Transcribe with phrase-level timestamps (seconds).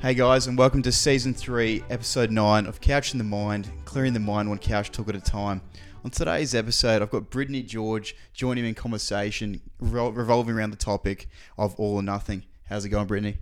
[0.00, 4.14] Hey guys, and welcome to season three, episode nine of Couch in the Mind, clearing
[4.14, 5.60] the mind one couch talk at a time.
[6.02, 10.78] On today's episode, I've got Brittany George joining me in conversation revol- revolving around the
[10.78, 12.44] topic of all or nothing.
[12.66, 13.36] How's it going, Brittany?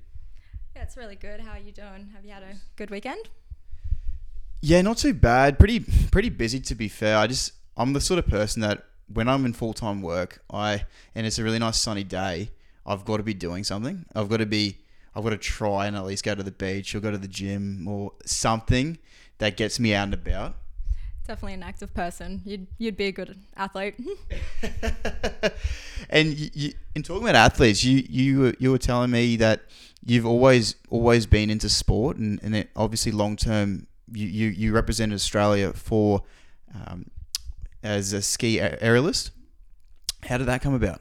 [0.75, 1.43] Yeah, it's really good.
[1.43, 2.11] How are you doing?
[2.13, 3.29] Have you had a good weekend?
[4.61, 5.61] Yeah, not too bad.
[5.61, 5.79] Pretty
[6.11, 7.19] pretty busy to be fair.
[7.19, 10.87] I just I'm the sort of person that when I'm in full time work, I
[11.15, 12.51] and it's a really nice sunny day,
[12.85, 14.07] I've got to be doing something.
[14.13, 14.79] I've got to be
[15.19, 17.27] I've got to try and at least go to the beach or go to the
[17.27, 18.99] gym or something
[19.39, 20.55] that gets me out and about.
[21.27, 22.41] Definitely an active person.
[22.45, 23.97] You'd you'd be a good athlete.
[26.11, 29.63] and you, you, in talking about athletes, you you were, you were telling me that
[30.05, 34.73] you've always always been into sport, and, and it, obviously long term, you, you you
[34.73, 36.23] represented Australia for
[36.73, 37.11] um,
[37.83, 39.31] as a ski aerialist.
[40.29, 41.01] How did that come about?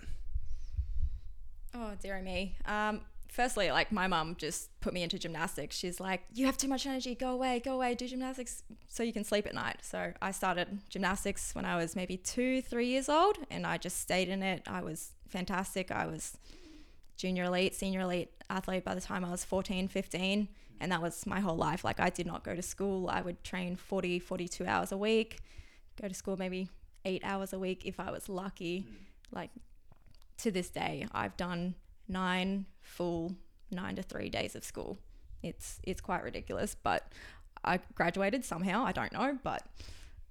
[1.76, 2.56] oh dear me.
[2.66, 3.02] Um,
[3.38, 5.76] firstly, like my mum just put me into gymnastics.
[5.78, 7.14] She's like, "You have too much energy.
[7.14, 7.62] Go away.
[7.64, 7.94] Go away.
[7.94, 11.96] Do gymnastics so you can sleep at night." So I started gymnastics when I was
[11.96, 14.64] maybe two, three years old, and I just stayed in it.
[14.68, 15.92] I was fantastic.
[15.92, 16.40] I was
[17.16, 20.48] junior elite, senior elite athlete by the time I was 14, 15.
[20.80, 21.84] And that was my whole life.
[21.84, 23.10] Like, I did not go to school.
[23.10, 25.40] I would train 40, 42 hours a week,
[26.00, 26.70] go to school maybe
[27.04, 28.82] eight hours a week if I was lucky.
[28.82, 28.96] Mm.
[29.32, 29.50] Like,
[30.38, 31.74] to this day, I've done
[32.08, 33.36] nine full
[33.72, 34.98] nine to three days of school.
[35.44, 37.12] It's it's quite ridiculous, but
[37.64, 38.86] I graduated somehow.
[38.86, 39.64] I don't know, but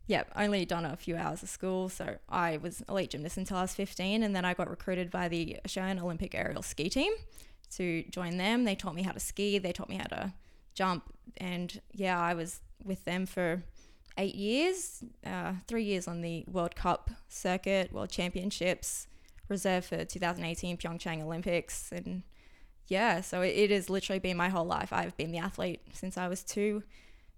[0.07, 1.89] yeah, only done a few hours of school.
[1.89, 5.29] So I was elite gymnast until I was 15, and then I got recruited by
[5.29, 7.13] the Australian Olympic aerial ski team
[7.77, 8.65] to join them.
[8.65, 10.33] They taught me how to ski, they taught me how to
[10.75, 11.05] jump,
[11.39, 13.63] and yeah, I was with them for
[14.19, 19.09] eight years, uh, three years on the World Cup circuit, World Championships,
[19.49, 22.23] reserve for 2018 Pyeongchang Olympics, and
[22.89, 24.93] yeah, so it, it has literally been my whole life.
[24.93, 26.83] I've been the athlete since I was two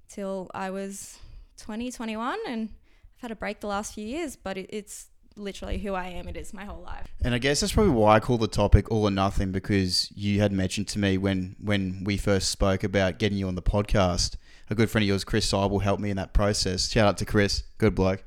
[0.08, 1.18] till I was
[1.58, 2.68] 20, 21, and
[3.16, 5.06] I've had a break the last few years, but it, it's
[5.38, 6.28] literally who I am.
[6.28, 7.06] It is my whole life.
[7.22, 10.40] And I guess that's probably why I call the topic all or nothing because you
[10.40, 14.36] had mentioned to me when when we first spoke about getting you on the podcast.
[14.70, 16.90] A good friend of yours, Chris Seibel, helped me in that process.
[16.90, 18.22] Shout out to Chris, good bloke.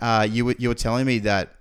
[0.00, 1.54] Uh, you were you were telling me that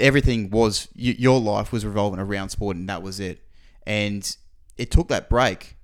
[0.00, 3.42] everything was you, your life was revolving around sport and that was it.
[3.86, 4.36] And
[4.76, 5.76] it took that break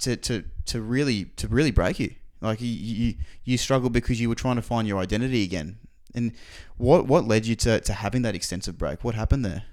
[0.00, 2.14] to, to, to really to really break you.
[2.40, 3.14] Like you, you
[3.44, 5.78] you struggled because you were trying to find your identity again.
[6.14, 6.32] And
[6.76, 9.04] what what led you to, to having that extensive break?
[9.04, 9.64] What happened there?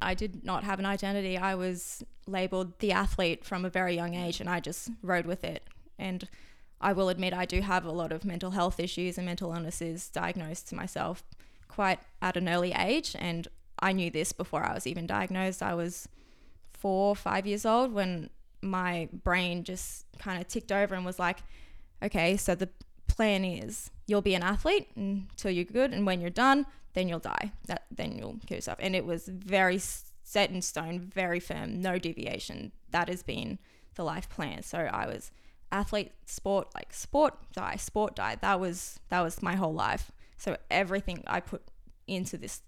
[0.00, 1.36] I did not have an identity.
[1.36, 5.44] I was labeled the athlete from a very young age, and I just rode with
[5.44, 5.64] it.
[5.98, 6.28] And
[6.80, 10.08] I will admit, I do have a lot of mental health issues and mental illnesses
[10.08, 11.22] diagnosed to myself
[11.68, 13.14] quite at an early age.
[13.18, 13.48] And
[13.78, 15.62] I knew this before I was even diagnosed.
[15.62, 16.08] I was
[16.84, 18.28] four, five years old when
[18.60, 21.38] my brain just kind of ticked over and was like,
[22.02, 22.68] okay, so the
[23.08, 27.20] plan is you'll be an athlete until you're good, and when you're done, then you'll
[27.20, 27.52] die.
[27.68, 28.76] That then you'll kill yourself.
[28.82, 32.72] And it was very set in stone, very firm, no deviation.
[32.90, 33.58] That has been
[33.94, 34.62] the life plan.
[34.62, 35.30] So I was
[35.72, 38.36] athlete, sport, like sport, die, sport, die.
[38.42, 40.12] That was that was my whole life.
[40.36, 41.62] So everything I put
[42.06, 42.60] into this,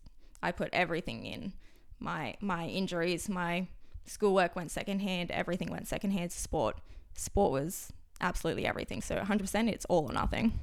[0.42, 1.52] I put everything in.
[1.98, 3.66] My my injuries, my
[4.06, 5.30] schoolwork went secondhand.
[5.30, 6.78] Everything went secondhand to sport.
[7.14, 9.02] Sport was absolutely everything.
[9.02, 10.60] So 100%, it's all or nothing.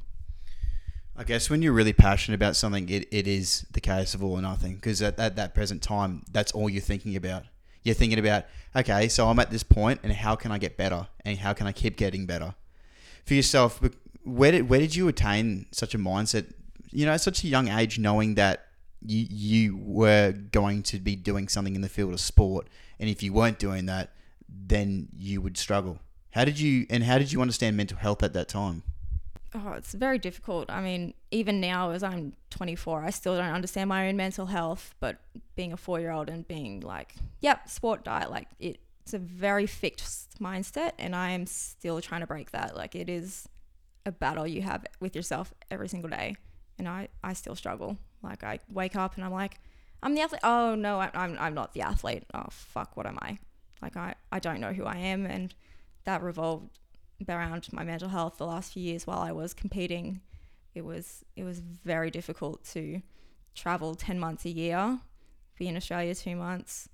[1.16, 4.34] I guess when you're really passionate about something, it, it is the case of all
[4.34, 4.76] or nothing.
[4.76, 7.44] Because at, at that present time, that's all you're thinking about.
[7.84, 8.46] You're thinking about,
[8.76, 11.68] okay, so I'm at this point, and how can I get better, and how can
[11.68, 12.56] I keep getting better?
[13.26, 13.82] For yourself,
[14.24, 16.52] where did where did you attain such a mindset?
[16.92, 18.68] You know, at such a young age, knowing that
[19.06, 22.68] you you were going to be doing something in the field of sport,
[23.00, 24.12] and if you weren't doing that,
[24.48, 26.00] then you would struggle.
[26.32, 28.84] How did you and how did you understand mental health at that time?
[29.56, 30.70] oh, it's very difficult.
[30.70, 34.94] I mean, even now, as I'm 24, I still don't understand my own mental health.
[35.00, 35.18] But
[35.56, 39.20] being a four year old and being like, yep, sport diet, like it, it's a
[39.20, 40.94] very fixed mindset.
[40.98, 42.76] And I am still trying to break that.
[42.76, 43.48] Like, it is
[44.06, 46.36] a battle you have with yourself every single day.
[46.80, 47.98] And I, I still struggle.
[48.24, 49.60] Like, I wake up and I'm like,
[50.02, 50.42] I'm the athlete.
[50.44, 52.24] Oh, no, I, I'm, I'm not the athlete.
[52.34, 53.38] Oh, fuck, what am I?
[53.82, 55.26] Like, I, I don't know who I am.
[55.26, 55.54] And
[56.06, 56.80] that revolved
[57.30, 60.22] around my mental health the last few years while I was competing.
[60.76, 63.02] It was it was very difficult to
[63.56, 65.00] travel ten months a year,
[65.58, 66.90] be in Australia two months,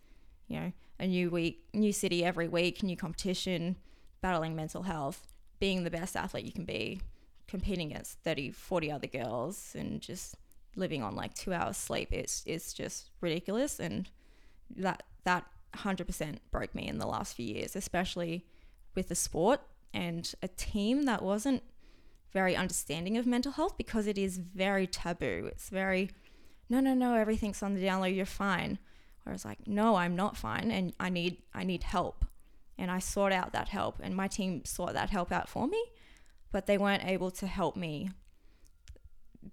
[0.48, 3.78] you know, a new week, new city every week, new competition,
[4.22, 5.28] battling mental health,
[5.60, 7.00] being the best athlete you can be,
[7.48, 10.36] competing against 30, 40 other girls and just
[10.76, 12.10] living on like two hours sleep.
[12.12, 14.10] is it's just ridiculous and
[14.76, 15.46] that that
[15.76, 18.46] 100% broke me in the last few years, especially
[18.96, 19.62] with a sport
[19.94, 21.64] and a team that wasn't
[22.32, 25.50] very understanding of mental health because it is very taboo.
[25.52, 26.12] It's very,
[26.70, 28.80] no, no, no, everything's on the down low, you're fine.
[29.24, 32.26] Whereas like, no, I'm not fine and I need I need help.
[32.78, 35.84] And I sought out that help and my team sought that help out for me,
[36.52, 38.12] but they weren't able to help me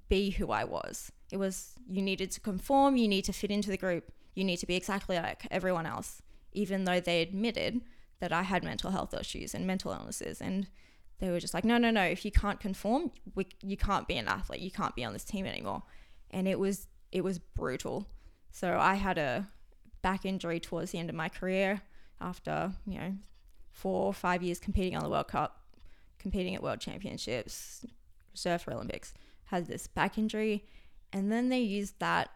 [0.09, 1.13] be who I was.
[1.31, 4.59] It was you needed to conform, you need to fit into the group, you need
[4.59, 6.23] to be exactly like everyone else,
[6.53, 7.81] even though they admitted
[8.21, 10.41] that I had mental health issues and mental illnesses.
[10.41, 10.69] And
[11.19, 14.17] they were just like, no, no, no, if you can't conform, we, you can't be
[14.17, 15.83] an athlete, you can't be on this team anymore.
[16.31, 18.07] And it was it was brutal.
[18.51, 19.47] So I had a
[20.03, 21.83] back injury towards the end of my career
[22.21, 23.15] after, you know,
[23.71, 25.63] four or five years competing on the World Cup,
[26.19, 27.85] competing at World Championships,
[28.33, 29.15] reserve for Olympics,
[29.47, 30.65] had this back injury.
[31.13, 32.31] And then they used that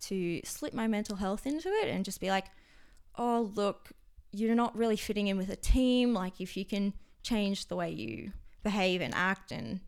[0.00, 2.46] to slip my mental health into it and just be like,
[3.16, 3.92] oh, look,
[4.32, 6.12] you're not really fitting in with a team.
[6.12, 6.92] Like, if you can
[7.22, 8.32] change the way you
[8.62, 9.80] behave and act and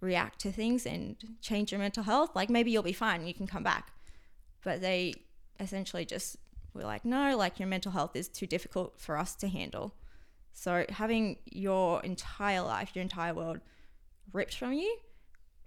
[0.00, 3.46] react to things and change your mental health, like, maybe you'll be fine you can
[3.46, 3.92] come back.
[4.64, 5.14] But they
[5.60, 6.36] essentially just
[6.74, 9.94] were like, no, like, your mental health is too difficult for us to handle.
[10.54, 13.60] So, having your entire life, your entire world
[14.32, 14.98] ripped from you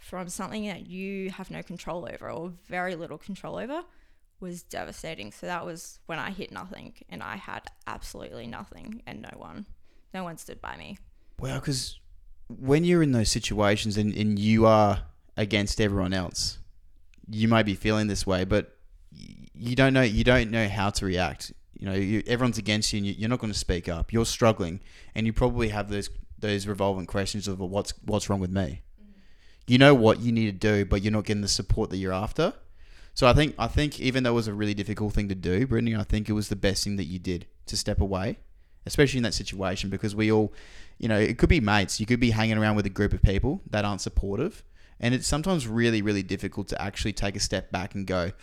[0.06, 3.81] from something that you have no control over or very little control over
[4.40, 5.31] was devastating.
[5.31, 9.66] So that was when I hit nothing and I had absolutely nothing and no one,
[10.13, 11.00] no one stood by me.
[11.40, 12.00] Well, because
[12.50, 15.02] when you're in those situations and, and you are
[15.38, 16.60] against everyone else,
[17.28, 18.78] you might be feeling this way, but
[19.12, 21.51] you don't know you don't know how to react.
[21.74, 24.13] You know, you, everyone's against you, and you, are not going to speak up.
[24.13, 24.81] You're struggling,
[25.16, 28.81] and you probably have those those revolving questions of what's what's wrong with me.
[29.67, 32.13] You know what you need to do, but you're not getting the support that you're
[32.13, 32.53] after.
[33.15, 35.65] So I think I think even though it was a really difficult thing to do,
[35.65, 38.38] Brittany, I think it was the best thing that you did to step away,
[38.85, 40.53] especially in that situation because we all,
[41.00, 42.00] you know, it could be mates.
[42.00, 44.63] You could be hanging around with a group of people that aren't supportive,
[45.00, 48.33] and it's sometimes really really difficult to actually take a step back and go,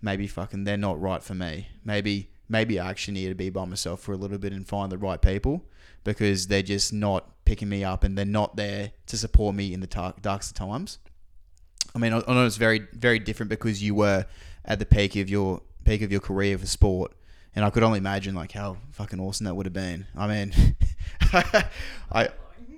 [0.00, 1.68] maybe fucking they're not right for me.
[1.84, 4.90] Maybe maybe I actually need to be by myself for a little bit and find
[4.90, 5.64] the right people
[6.04, 9.80] because they're just not picking me up and they're not there to support me in
[9.80, 10.98] the dark, darkest times.
[11.94, 14.26] I mean, I know it's very, very different because you were
[14.64, 17.12] at the peak of your peak of your career for sport,
[17.54, 20.06] and I could only imagine like how fucking awesome that would have been.
[20.16, 20.76] I mean,
[22.12, 22.30] I.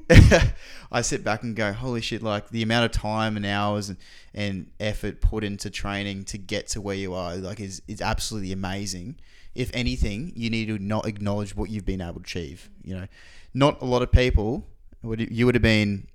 [0.93, 2.22] I sit back and go, holy shit!
[2.22, 3.99] Like the amount of time and hours and,
[4.32, 8.52] and effort put into training to get to where you are, like is is absolutely
[8.52, 9.17] amazing.
[9.56, 12.70] If anything, you need to not acknowledge what you've been able to achieve.
[12.85, 13.06] You know,
[13.55, 14.67] not a lot of people
[15.03, 16.06] would you would have been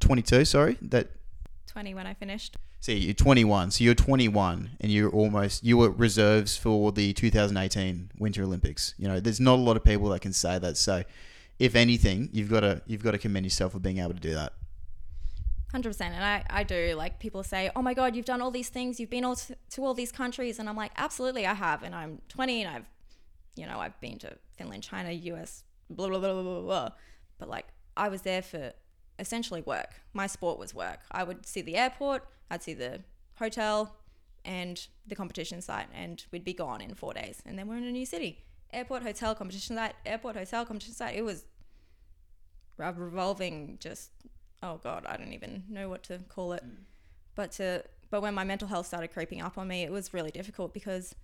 [0.00, 0.44] twenty two.
[0.44, 1.08] Sorry, that
[1.74, 2.56] 20 when I finished.
[2.78, 3.72] See, you're 21.
[3.72, 8.94] So you're 21 and you're almost, you were reserves for the 2018 Winter Olympics.
[8.96, 10.76] You know, there's not a lot of people that can say that.
[10.76, 11.02] So
[11.58, 14.34] if anything, you've got to, you've got to commend yourself for being able to do
[14.34, 14.52] that.
[15.74, 18.68] 100% and I, I do like people say oh my god you've done all these
[18.68, 21.82] things you've been all to, to all these countries and i'm like absolutely i have
[21.82, 22.86] and i'm 20 and i've
[23.56, 26.88] you know i've been to finland china us blah blah blah blah blah, blah.
[27.38, 27.66] but like
[27.96, 28.72] i was there for
[29.18, 29.94] essentially work.
[30.12, 31.00] My sport was work.
[31.10, 33.00] I would see the airport, I'd see the
[33.36, 33.96] hotel
[34.44, 37.42] and the competition site, and we'd be gone in four days.
[37.46, 38.44] And then we're in a new city.
[38.72, 41.16] Airport, hotel, competition site, airport, hotel, competition site.
[41.16, 41.44] It was
[42.76, 44.10] revolving just
[44.64, 46.64] oh god, I don't even know what to call it.
[46.64, 46.84] Mm.
[47.34, 50.30] But to but when my mental health started creeping up on me, it was really
[50.30, 51.14] difficult because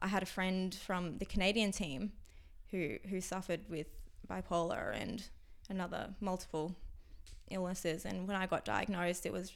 [0.00, 2.12] I had a friend from the Canadian team
[2.70, 3.86] who who suffered with
[4.28, 5.22] bipolar and
[5.70, 6.74] another multiple
[7.50, 8.04] illnesses.
[8.04, 9.52] And when I got diagnosed, it was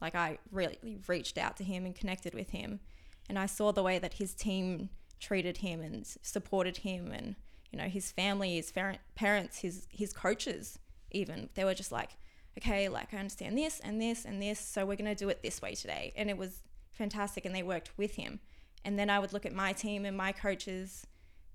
[0.00, 2.80] like I really reached out to him and connected with him.
[3.28, 7.36] And I saw the way that his team treated him and supported him and
[7.70, 8.72] you know his family his
[9.14, 10.78] parents his his coaches
[11.10, 12.16] even they were just like
[12.60, 15.42] okay like i understand this and this and this so we're going to do it
[15.42, 16.62] this way today and it was
[16.92, 18.40] fantastic and they worked with him
[18.84, 21.06] and then i would look at my team and my coaches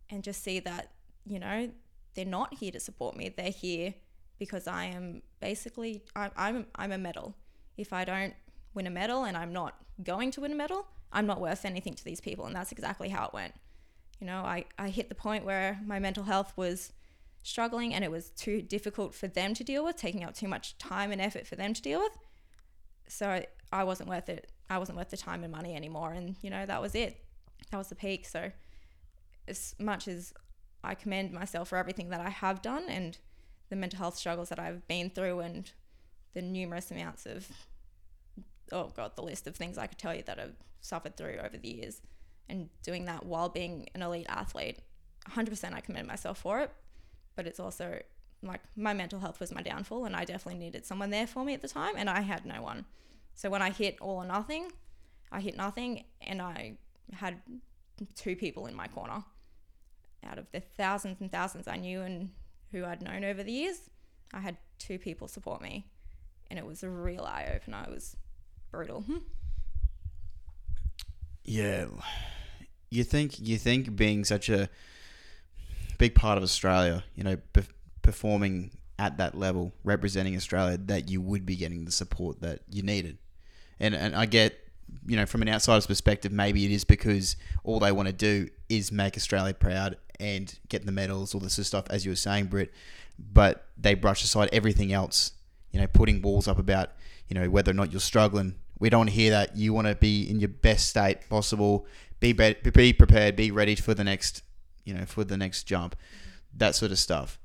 [0.10, 0.92] and just see that
[1.26, 1.70] you know
[2.16, 3.94] they're not here to support me they're here
[4.40, 7.36] because I am basically I'm I'm I'm a medal.
[7.78, 8.34] If I don't
[8.74, 11.94] win a medal and I'm not going to win a medal, I'm not worth anything
[11.96, 13.54] to these people, and that's exactly how it went.
[14.20, 16.92] You know, I I hit the point where my mental health was
[17.46, 20.78] struggling and it was too difficult for them to deal with, taking out too much
[20.78, 22.18] time and effort for them to deal with.
[23.08, 24.52] So I wasn't worth it.
[24.70, 27.24] I wasn't worth the time and money anymore, and you know that was it.
[27.70, 28.26] That was the peak.
[28.26, 28.52] So
[29.48, 30.34] as much as
[30.84, 33.18] I commend myself for everything that I have done and
[33.70, 35.72] the mental health struggles that I've been through and
[36.34, 37.48] the numerous amounts of
[38.72, 41.58] oh god the list of things I could tell you that I've suffered through over
[41.58, 42.02] the years
[42.50, 44.80] and doing that while being an elite athlete
[45.30, 46.72] 100% I commend myself for it
[47.36, 48.02] but it's also
[48.42, 51.54] like my mental health was my downfall, and I definitely needed someone there for me
[51.54, 52.86] at the time, and I had no one.
[53.34, 54.72] So when I hit all or nothing,
[55.32, 56.78] I hit nothing, and I
[57.14, 57.42] had
[58.16, 59.24] two people in my corner
[60.26, 62.32] out of the thousands and thousands I knew and
[62.72, 63.78] who I'd known over the years.
[64.34, 65.88] I had two people support me,
[66.50, 67.84] and it was a real eye opener.
[67.88, 68.16] It was
[68.72, 69.04] brutal.
[71.48, 71.86] Yeah,
[72.90, 74.68] you think you think being such a
[75.98, 77.38] big part of Australia, you know,
[78.02, 82.82] performing at that level, representing Australia, that you would be getting the support that you
[82.82, 83.18] needed.
[83.80, 84.58] And and I get,
[85.06, 88.50] you know, from an outsider's perspective, maybe it is because all they want to do
[88.70, 92.46] is make Australia proud and get the medals, all this stuff, as you were saying,
[92.46, 92.74] Britt.
[93.18, 95.32] But they brush aside everything else,
[95.72, 96.92] you know, putting walls up about,
[97.28, 98.56] you know, whether or not you're struggling.
[98.80, 99.56] We don't hear that.
[99.56, 101.86] You want to be in your best state possible.
[102.20, 103.36] Be, be prepared.
[103.36, 104.42] Be ready for the next,
[104.86, 105.96] you know, for the next jump.
[106.56, 107.38] That sort of stuff.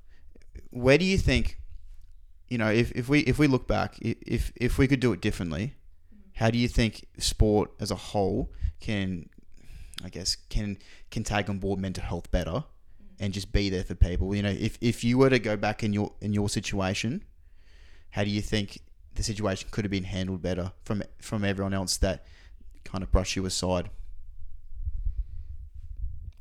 [0.71, 1.59] Where do you think,
[2.49, 5.21] you know, if, if we if we look back, if if we could do it
[5.21, 5.75] differently,
[6.35, 9.29] how do you think sport as a whole can,
[10.05, 10.79] I guess, can
[11.11, 12.65] can take on board mental health better,
[13.19, 14.35] and just be there for people?
[14.35, 17.25] You know, if, if you were to go back in your in your situation,
[18.11, 18.79] how do you think
[19.15, 22.25] the situation could have been handled better from from everyone else that
[22.85, 23.91] kind of brushed you aside?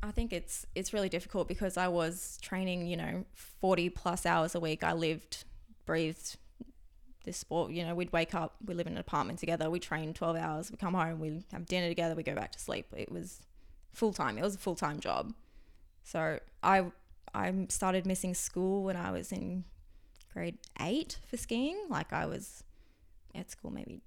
[0.02, 4.54] I think it's it's really difficult because I was training, you know, 40 plus hours
[4.54, 4.82] a week.
[4.82, 5.44] I lived,
[5.84, 6.36] breathed
[7.24, 7.72] this sport.
[7.72, 10.70] You know, we'd wake up, we live in an apartment together, we train 12 hours,
[10.70, 12.86] we come home, we have dinner together, we go back to sleep.
[12.96, 13.40] It was
[13.92, 14.38] full time.
[14.38, 15.34] It was a full time job.
[16.02, 16.86] So I
[17.34, 19.64] I started missing school when I was in
[20.32, 21.78] grade eight for skiing.
[21.90, 22.64] Like I was
[23.34, 24.00] at school maybe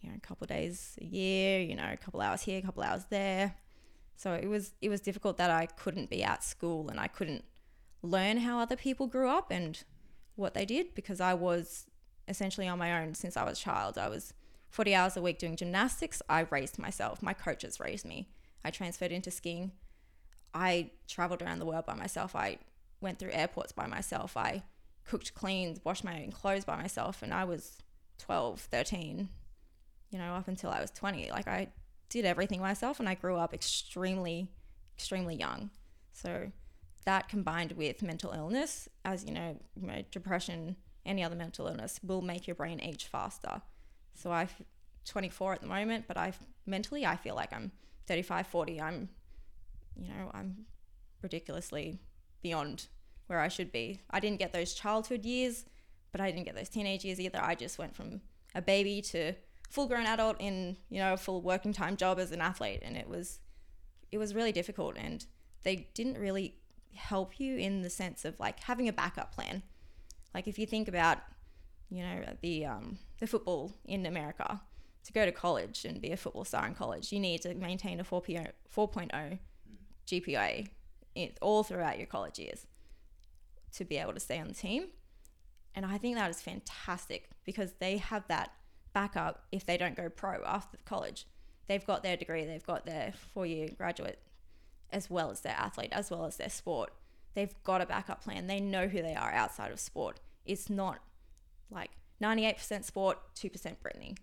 [0.00, 2.82] you know a couple days a year, you know, a couple hours here, a couple
[2.82, 3.56] hours there.
[4.20, 7.42] So it was it was difficult that I couldn't be at school and I couldn't
[8.02, 9.82] learn how other people grew up and
[10.36, 11.86] what they did because I was
[12.28, 13.96] essentially on my own since I was a child.
[13.96, 14.34] I was
[14.68, 16.20] 40 hours a week doing gymnastics.
[16.28, 17.22] I raised myself.
[17.22, 18.28] My coaches raised me.
[18.62, 19.72] I transferred into skiing.
[20.52, 22.36] I traveled around the world by myself.
[22.36, 22.58] I
[23.00, 24.36] went through airports by myself.
[24.36, 24.64] I
[25.06, 27.22] cooked, cleaned, washed my own clothes by myself.
[27.22, 27.78] And I was
[28.18, 29.30] 12, 13,
[30.10, 31.30] you know, up until I was 20.
[31.30, 31.68] Like I
[32.10, 34.48] did everything myself and I grew up extremely,
[34.96, 35.70] extremely young.
[36.12, 36.50] So
[37.06, 39.56] that combined with mental illness, as you know,
[40.10, 40.76] depression,
[41.06, 43.62] any other mental illness, will make your brain age faster.
[44.14, 44.48] So I'm
[45.06, 46.32] 24 at the moment, but I
[46.66, 47.72] mentally I feel like I'm
[48.06, 48.80] 35, 40.
[48.80, 49.08] I'm,
[49.96, 50.66] you know, I'm
[51.22, 52.00] ridiculously
[52.42, 52.86] beyond
[53.28, 54.00] where I should be.
[54.10, 55.64] I didn't get those childhood years,
[56.12, 57.40] but I didn't get those teenage years either.
[57.40, 58.20] I just went from
[58.54, 59.34] a baby to
[59.70, 62.96] full grown adult in, you know, a full working time job as an athlete and
[62.96, 63.38] it was
[64.12, 65.24] it was really difficult and
[65.62, 66.56] they didn't really
[66.94, 69.62] help you in the sense of like having a backup plan.
[70.34, 71.18] Like if you think about,
[71.88, 74.60] you know, the um, the football in America,
[75.04, 78.00] to go to college and be a football star in college, you need to maintain
[78.00, 79.38] a 4.0, 4.0
[80.06, 80.68] GPA
[81.14, 82.66] in, all throughout your college years
[83.72, 84.88] to be able to stay on the team.
[85.74, 88.52] And I think that is fantastic because they have that
[88.92, 91.26] backup if they don't go pro after college.
[91.66, 94.18] They've got their degree, they've got their four year graduate,
[94.90, 96.92] as well as their athlete, as well as their sport.
[97.34, 98.48] They've got a backup plan.
[98.48, 100.18] They know who they are outside of sport.
[100.44, 100.98] It's not
[101.70, 101.90] like
[102.22, 104.16] 98% sport, 2% Brittany.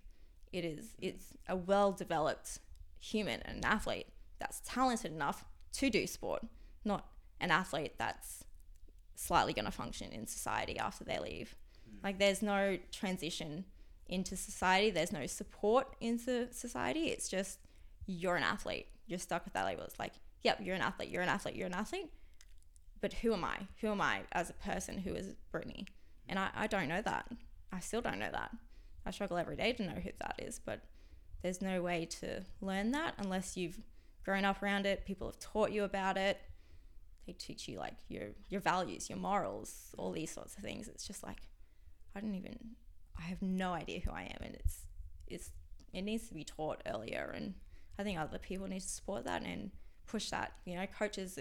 [0.51, 2.59] It is it's a well developed
[2.99, 4.07] human and an athlete
[4.39, 6.43] that's talented enough to do sport,
[6.83, 7.05] not
[7.39, 8.43] an athlete that's
[9.15, 11.55] slightly going to function in society after they leave.
[11.89, 12.03] Mm.
[12.03, 13.65] Like there's no transition
[14.09, 17.07] into society, there's no support into society.
[17.07, 17.59] It's just
[18.05, 18.87] you're an athlete.
[19.05, 19.83] You're stuck with that label.
[19.83, 22.09] It's like, yep, you're an athlete, you're an athlete, you're an athlete.
[23.01, 23.67] But who am I?
[23.81, 25.85] Who am I as a person who is Brittany?
[26.27, 27.27] And I, I don't know that.
[27.71, 28.51] I still don't know that.
[29.05, 30.81] I struggle every day to know who that is, but
[31.41, 33.79] there's no way to learn that unless you've
[34.25, 35.05] grown up around it.
[35.05, 36.41] People have taught you about it.
[37.25, 40.87] They teach you like your your values, your morals, all these sorts of things.
[40.87, 41.37] It's just like
[42.15, 42.57] I don't even
[43.17, 44.85] I have no idea who I am and it's
[45.27, 45.51] it's
[45.93, 47.55] it needs to be taught earlier and
[47.99, 49.71] I think other people need to support that and
[50.05, 50.53] push that.
[50.65, 51.39] You know, coaches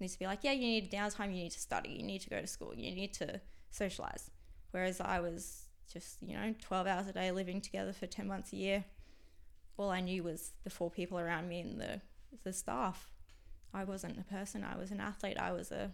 [0.00, 2.30] need to be like, yeah, you need downtime, you need to study, you need to
[2.30, 3.40] go to school, you need to
[3.70, 4.30] socialize.
[4.70, 8.52] Whereas I was just, you know, 12 hours a day living together for 10 months
[8.52, 8.84] a year.
[9.76, 12.00] All I knew was the four people around me and the,
[12.44, 13.10] the staff.
[13.72, 15.90] I wasn't a person, I was an athlete, I was a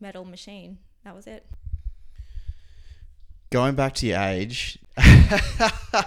[0.00, 0.78] medal machine.
[1.04, 1.46] That was it.
[3.52, 6.04] Going back to your age, I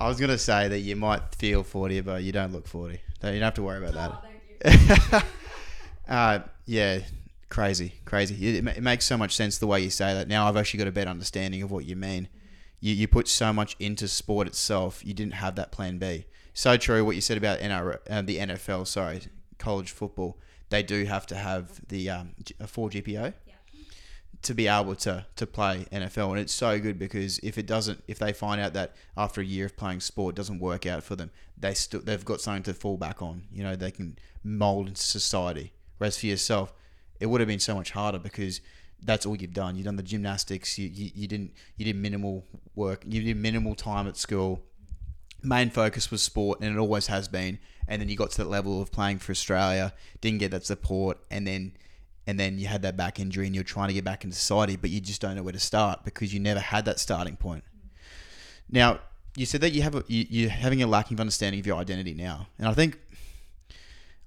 [0.00, 2.94] was going to say that you might feel 40, but you don't look 40.
[2.94, 4.22] You don't have to worry about
[4.64, 5.24] that.
[6.08, 7.00] Oh, uh, yeah,
[7.54, 8.56] Crazy, crazy.
[8.56, 10.26] It, it makes so much sense the way you say that.
[10.26, 12.28] Now I've actually got a better understanding of what you mean.
[12.80, 16.26] You, you put so much into sport itself, you didn't have that plan B.
[16.52, 19.20] So true what you said about NR, uh, the NFL, sorry,
[19.58, 20.36] college football.
[20.70, 23.34] They do have to have the um, a 4 GPA
[24.44, 28.02] to be able to to play NFL, and it's so good because if it doesn't,
[28.06, 31.16] if they find out that after a year of playing sport doesn't work out for
[31.16, 33.44] them, they still they've got something to fall back on.
[33.52, 35.72] You know, they can mold into society.
[35.98, 36.72] Whereas for yourself,
[37.20, 38.60] it would have been so much harder because
[39.02, 39.76] that's all you've done.
[39.76, 40.78] You've done the gymnastics.
[40.78, 43.02] You, you, you didn't you did minimal work.
[43.06, 44.62] You did minimal time at school.
[45.42, 47.58] Main focus was sport, and it always has been.
[47.86, 51.18] And then you got to that level of playing for Australia, didn't get that support,
[51.30, 51.74] and then
[52.26, 54.76] and then you had that back injury, and you're trying to get back into society,
[54.76, 57.64] but you just don't know where to start because you never had that starting point.
[58.70, 59.00] Now,
[59.36, 61.76] you said that you have a, you, you're having a lacking of understanding of your
[61.76, 62.98] identity now, and I think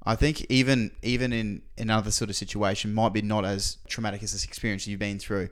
[0.08, 4.32] I think even even in another sort of situation might be not as traumatic as
[4.32, 5.50] this experience you've been through.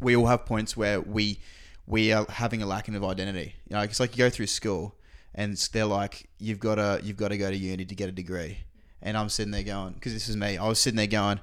[0.00, 1.38] We all have points where we
[1.86, 3.54] we are having a lacking of identity.
[3.68, 4.94] You know, it's like you go through school
[5.34, 8.12] and they're like, you've got to you've got to go to uni to get a
[8.12, 8.58] degree,
[9.02, 10.56] and I'm sitting there going, because this is me.
[10.56, 11.40] I was sitting there going,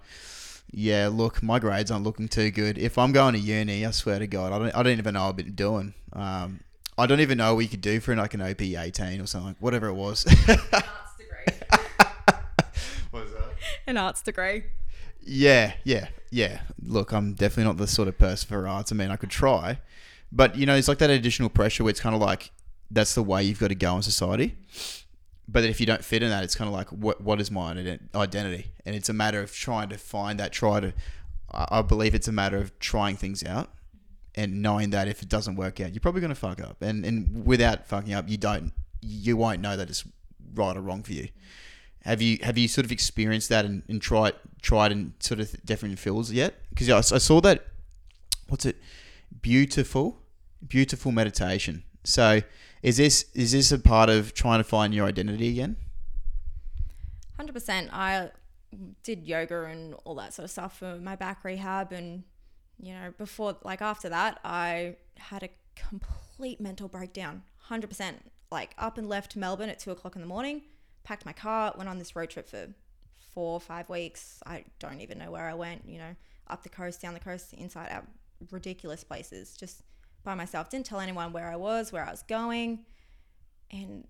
[0.71, 2.77] yeah, look, my grades aren't looking too good.
[2.77, 5.23] If I'm going to uni, I swear to God, I don't I don't even know
[5.23, 5.93] what I've been doing.
[6.13, 6.61] Um,
[6.97, 9.25] I don't even know what you could do for an, like an OP 18 or
[9.25, 10.25] something, whatever it was.
[10.27, 10.37] Arts
[11.17, 11.59] degree.
[13.11, 13.55] what was that?
[13.87, 14.65] An arts degree.
[15.21, 16.61] Yeah, yeah, yeah.
[16.81, 18.91] Look, I'm definitely not the sort of person for arts.
[18.91, 19.79] I mean, I could try,
[20.31, 22.51] but you know, it's like that additional pressure where it's kind of like
[22.91, 24.57] that's the way you've got to go in society.
[25.51, 27.71] But if you don't fit in that, it's kind of like what what is my
[28.15, 28.71] identity?
[28.85, 30.51] And it's a matter of trying to find that.
[30.51, 30.93] Try to.
[31.51, 33.71] I believe it's a matter of trying things out
[34.35, 36.81] and knowing that if it doesn't work out, you're probably going to fuck up.
[36.81, 40.05] And and without fucking up, you don't you won't know that it's
[40.53, 41.29] right or wrong for you.
[42.03, 45.65] Have you have you sort of experienced that and, and tried tried in sort of
[45.65, 46.55] different fields yet?
[46.69, 47.65] Because I, I saw that
[48.47, 48.77] what's it
[49.41, 50.21] beautiful
[50.67, 51.83] beautiful meditation.
[52.03, 52.41] So
[52.81, 55.75] is this is this a part of trying to find your identity again?
[57.35, 57.89] Hundred percent.
[57.91, 58.31] I
[59.03, 62.23] did yoga and all that sort of stuff for my back rehab, and
[62.79, 67.43] you know, before like after that, I had a complete mental breakdown.
[67.57, 68.31] Hundred percent.
[68.51, 70.63] Like up and left Melbourne at two o'clock in the morning,
[71.03, 72.67] packed my car, went on this road trip for
[73.33, 74.39] four or five weeks.
[74.45, 75.83] I don't even know where I went.
[75.87, 76.15] You know,
[76.47, 78.05] up the coast, down the coast, inside out,
[78.51, 79.83] ridiculous places, just
[80.29, 80.69] by myself.
[80.69, 82.85] Didn't tell anyone where I was, where I was going,
[83.71, 84.07] and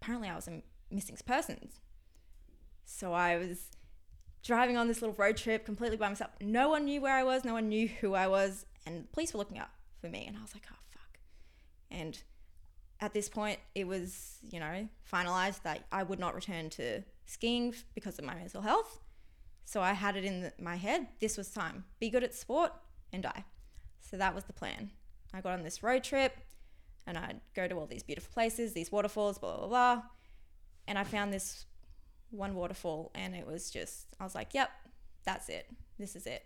[0.00, 1.80] apparently I was a missing persons.
[2.86, 3.70] So I was
[4.42, 6.30] driving on this little road trip completely by myself.
[6.40, 9.34] No one knew where I was, no one knew who I was, and the police
[9.34, 9.70] were looking up
[10.00, 10.24] for me.
[10.26, 11.18] And I was like, oh, fuck.
[11.90, 12.18] And
[13.00, 17.74] at this point, it was, you know, finalized that I would not return to skiing
[17.94, 19.00] because of my mental health.
[19.66, 21.84] So I had it in the, my head this was time.
[22.00, 22.72] Be good at sport
[23.12, 23.44] and die.
[24.00, 24.90] So that was the plan.
[25.32, 26.36] I got on this road trip
[27.06, 30.02] and I'd go to all these beautiful places, these waterfalls, blah, blah, blah.
[30.86, 31.66] And I found this
[32.30, 34.70] one waterfall and it was just, I was like, yep,
[35.24, 35.66] that's it.
[35.98, 36.44] This is it.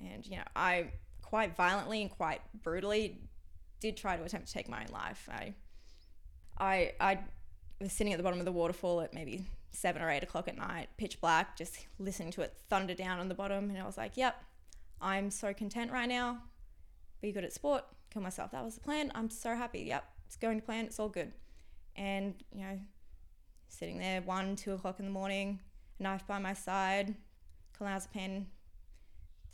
[0.00, 3.20] And, you know, I quite violently and quite brutally
[3.80, 5.28] did try to attempt to take my own life.
[5.30, 5.54] I,
[6.58, 7.18] I, I
[7.80, 10.56] was sitting at the bottom of the waterfall at maybe seven or eight o'clock at
[10.56, 13.70] night, pitch black, just listening to it thunder down on the bottom.
[13.70, 14.42] And I was like, yep,
[15.00, 16.38] I'm so content right now.
[17.20, 18.52] Be good at sport, kill myself.
[18.52, 19.10] That was the plan.
[19.14, 19.80] I'm so happy.
[19.80, 20.84] Yep, it's going to plan.
[20.86, 21.32] It's all good.
[21.96, 22.78] And, you know,
[23.68, 25.60] sitting there one, two o'clock in the morning,
[25.98, 27.14] knife by my side,
[27.78, 28.44] clonazepam,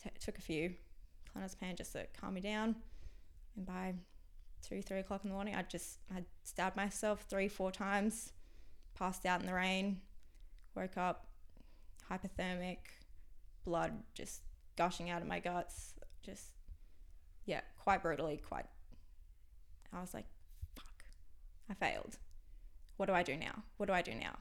[0.03, 0.75] t- took a few
[1.35, 2.77] clonazepam just to calm me down.
[3.57, 3.95] And by
[4.67, 8.33] two, three o'clock in the morning, I just I stabbed myself three, four times,
[8.95, 10.01] passed out in the rain,
[10.75, 11.27] woke up
[12.11, 12.79] hypothermic,
[13.65, 14.43] blood just
[14.77, 16.54] gushing out of my guts, just
[17.47, 18.67] yeah, quite brutally, quite.
[19.93, 20.27] I was like,
[20.75, 21.05] fuck,
[21.71, 22.19] I failed.
[22.97, 23.63] What do I do now?
[23.77, 24.37] What do I do now?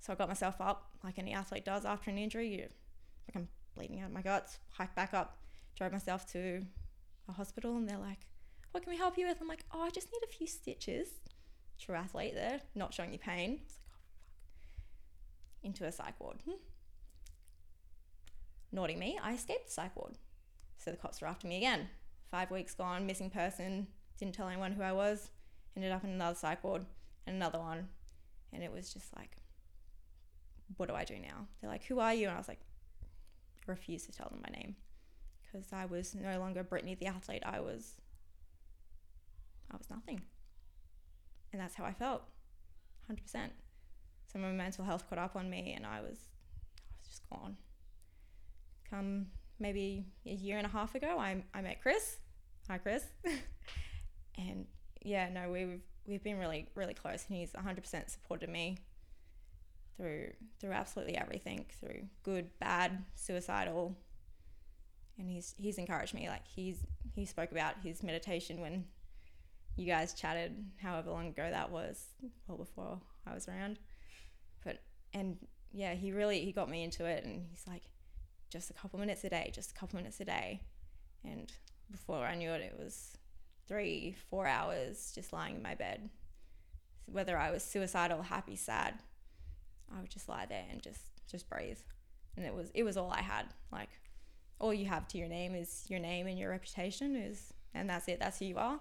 [0.00, 2.48] So I got myself up like any athlete does after an injury.
[2.48, 5.38] You, like I'm bleeding out of my guts, hiked back up,
[5.76, 6.62] drove myself to
[7.28, 8.26] a hospital, and they're like,
[8.72, 9.38] what can we help you with?
[9.40, 11.08] I'm like, oh, I just need a few stitches.
[11.78, 13.60] True athlete there, not showing you pain.
[13.64, 14.00] It's like, oh,
[14.70, 15.64] fuck.
[15.64, 16.38] Into a psych ward.
[16.44, 16.56] Hmm.
[18.72, 20.14] Naughty me, I escaped the psych ward.
[20.78, 21.88] So the cops were after me again.
[22.32, 23.86] Five weeks gone, missing person,
[24.18, 25.30] didn't tell anyone who I was.
[25.76, 26.86] Ended up in another psych ward
[27.26, 27.88] and another one.
[28.54, 29.36] And it was just like,
[30.78, 31.46] what do I do now?
[31.60, 32.28] They're like, who are you?
[32.28, 32.60] And I was like,
[33.68, 34.76] I refused to tell them my name
[35.42, 37.42] because I was no longer Brittany the athlete.
[37.44, 38.00] I was,
[39.70, 40.22] I was nothing.
[41.52, 42.22] And that's how I felt,
[43.10, 43.50] 100%.
[44.32, 46.18] So my mental health caught up on me and I was,
[46.78, 47.58] I was just gone.
[48.88, 49.26] Come
[49.58, 52.16] maybe a year and a half ago, I, I met Chris.
[52.68, 53.04] Hi, Chris.
[54.38, 54.66] and
[55.02, 58.78] yeah, no, we've we've been really really close, and he's 100% supported me
[59.96, 63.96] through through absolutely everything, through good, bad, suicidal,
[65.18, 66.28] and he's he's encouraged me.
[66.28, 66.78] Like he's
[67.14, 68.84] he spoke about his meditation when
[69.76, 72.04] you guys chatted, however long ago that was,
[72.46, 73.80] well before I was around.
[74.64, 75.36] But and
[75.72, 77.82] yeah, he really he got me into it, and he's like,
[78.50, 80.60] just a couple minutes a day, just a couple minutes a day,
[81.24, 81.52] and
[81.90, 83.16] before I knew it, it was
[83.66, 86.10] three, four hours just lying in my bed.
[87.06, 88.94] Whether I was suicidal, happy, sad,
[89.94, 91.78] I would just lie there and just just breathe,
[92.36, 93.46] and it was it was all I had.
[93.70, 93.90] Like
[94.58, 98.08] all you have to your name is your name and your reputation is, and that's
[98.08, 98.20] it.
[98.20, 98.80] That's who you are.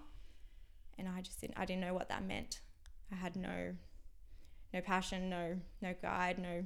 [0.98, 2.62] And I just didn't I didn't know what that meant.
[3.12, 3.74] I had no
[4.74, 6.66] no passion, no no guide, no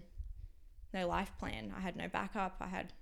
[0.93, 1.73] no life plan.
[1.75, 2.57] I had no backup.
[2.59, 2.93] I had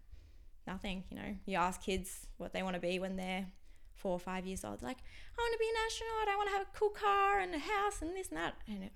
[0.68, 1.04] nothing.
[1.10, 3.48] You know, you ask kids what they want to be when they're
[3.96, 4.82] four or five years old.
[4.82, 4.98] Like,
[5.38, 6.28] I want to be an astronaut.
[6.28, 8.56] I want to have a cool car and a house and this and that.
[8.68, 8.92] And it,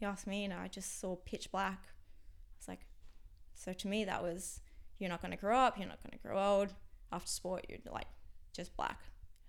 [0.00, 1.80] you ask me, and I just saw pitch black.
[1.84, 2.86] I was like,
[3.54, 4.60] so to me, that was
[4.98, 5.78] you're not going to grow up.
[5.78, 6.74] You're not going to grow old.
[7.12, 8.06] After sport, you're like
[8.52, 9.00] just black.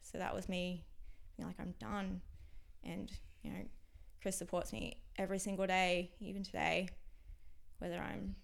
[0.02, 0.86] So that was me
[1.36, 2.22] being like, I'm done.
[2.84, 3.60] And you know,
[4.22, 6.90] Chris supports me every single day, even today,
[7.80, 8.36] whether I'm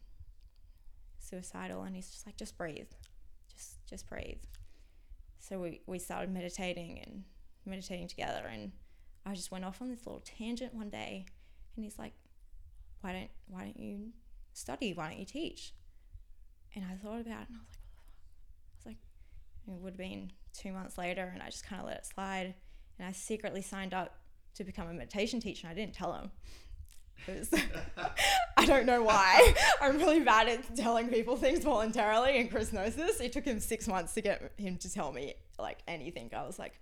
[1.19, 2.87] suicidal and he's just like just breathe
[3.61, 4.41] just just breathe.
[5.39, 7.23] So we, we started meditating and
[7.65, 8.71] meditating together and
[9.25, 11.25] i just went off on this little tangent one day
[11.75, 12.13] and he's like
[13.01, 14.09] why don't why don't you
[14.53, 14.93] study?
[14.93, 15.73] Why don't you teach?
[16.75, 17.63] And i thought about it and i
[18.77, 21.65] was like i was like it would have been two months later and i just
[21.65, 22.55] kind of let it slide
[22.97, 24.17] and i secretly signed up
[24.55, 26.31] to become a meditation teacher and i didn't tell him.
[27.25, 27.49] Because
[28.61, 29.55] I don't know why.
[29.81, 33.19] I'm really bad at telling people things voluntarily, and Chris knows this.
[33.19, 36.29] It took him six months to get him to tell me like anything.
[36.35, 36.79] I was like,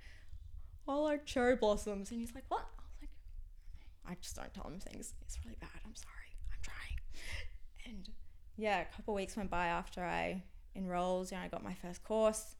[0.89, 3.09] "I like cherry blossoms," and he's like, "What?" I was like,
[4.05, 5.13] "I just don't tell him things.
[5.21, 5.69] It's really bad.
[5.85, 6.35] I'm sorry.
[6.51, 6.99] I'm trying."
[7.85, 8.09] And
[8.57, 10.43] yeah, a couple weeks went by after I
[10.75, 12.55] enrolled and I got my first course,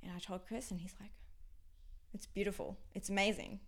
[0.00, 1.12] and I told Chris, and he's like,
[2.14, 2.78] "It's beautiful.
[2.94, 3.58] It's amazing."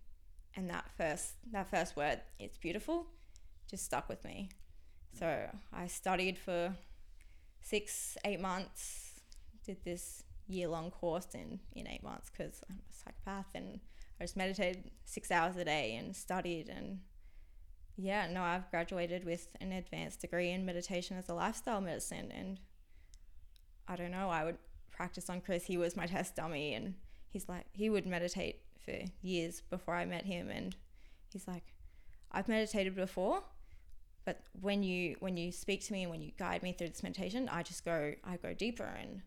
[0.55, 3.07] And that first that first word, "It's beautiful."
[3.71, 4.49] just stuck with me.
[5.17, 6.75] So I studied for
[7.61, 9.21] six, eight months,
[9.65, 13.79] did this year long course in, in eight months because I'm a psychopath and
[14.19, 16.99] I just meditated six hours a day and studied and
[17.97, 22.59] yeah, no, I've graduated with an advanced degree in meditation as a lifestyle medicine and
[23.87, 24.57] I don't know, I would
[24.91, 25.65] practice on Chris.
[25.65, 26.95] He was my test dummy and
[27.29, 30.75] he's like he would meditate for years before I met him and
[31.31, 31.73] he's like,
[32.31, 33.43] I've meditated before,
[34.25, 37.03] but when you when you speak to me and when you guide me through this
[37.03, 39.21] meditation i just go i go deeper and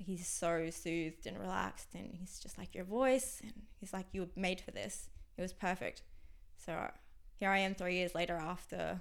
[0.00, 4.22] he's so soothed and relaxed and he's just like your voice and he's like you
[4.22, 5.08] were made for this.
[5.36, 6.02] It was perfect.
[6.56, 6.90] So
[7.38, 9.00] here i am three years later after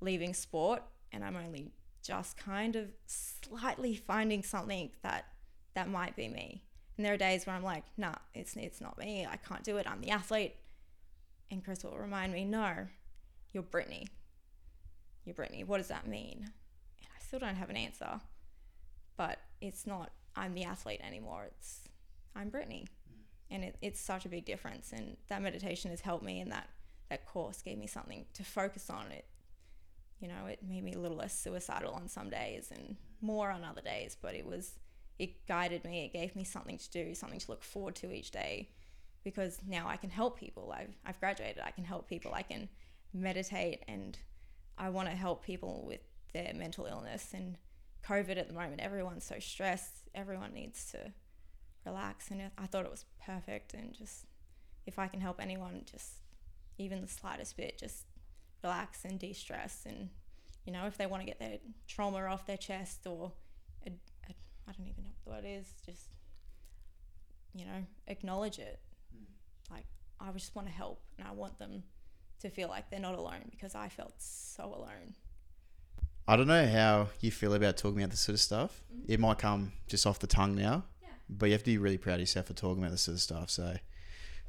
[0.00, 1.70] leaving sport and i'm only
[2.02, 5.26] just kind of slightly finding something that
[5.74, 6.64] that might be me.
[6.96, 9.26] And there are days where i'm like nah it's it's not me.
[9.26, 9.86] I can't do it.
[9.88, 10.54] I'm the athlete.
[11.50, 12.86] And chris will remind me no
[13.52, 14.06] you're brittany
[15.24, 15.64] you're Brittany.
[15.64, 16.38] What does that mean?
[16.38, 18.20] And I still don't have an answer.
[19.16, 21.44] But it's not, I'm the athlete anymore.
[21.46, 21.80] It's,
[22.34, 22.86] I'm Brittany.
[22.88, 23.54] Mm.
[23.54, 24.92] And it, it's such a big difference.
[24.92, 26.68] And that meditation has helped me, and that,
[27.10, 29.10] that course gave me something to focus on.
[29.10, 29.26] It,
[30.20, 32.96] you know, it made me a little less suicidal on some days and mm.
[33.20, 34.16] more on other days.
[34.20, 34.78] But it was,
[35.18, 36.04] it guided me.
[36.06, 38.70] It gave me something to do, something to look forward to each day
[39.22, 40.74] because now I can help people.
[40.74, 41.62] I've, I've graduated.
[41.64, 42.32] I can help people.
[42.32, 42.68] I can
[43.12, 44.18] meditate and
[44.78, 46.00] I want to help people with
[46.32, 47.56] their mental illness and
[48.06, 48.80] COVID at the moment.
[48.80, 50.08] Everyone's so stressed.
[50.14, 51.12] Everyone needs to
[51.84, 53.74] relax, and I thought it was perfect.
[53.74, 54.26] And just
[54.86, 56.12] if I can help anyone, just
[56.78, 58.06] even the slightest bit, just
[58.62, 59.84] relax and de-stress.
[59.86, 60.08] And
[60.64, 63.32] you know, if they want to get their trauma off their chest, or
[63.86, 66.08] I don't even know what the word is, just
[67.54, 68.78] you know, acknowledge it.
[69.14, 69.26] Mm.
[69.70, 69.86] Like
[70.20, 71.82] I just want to help, and I want them
[72.40, 75.14] to feel like they're not alone because I felt so alone.
[76.26, 78.82] I don't know how you feel about talking about this sort of stuff.
[78.94, 79.12] Mm-hmm.
[79.12, 81.08] It might come just off the tongue now, yeah.
[81.28, 83.20] but you have to be really proud of yourself for talking about this sort of
[83.20, 83.50] stuff.
[83.50, 83.76] So,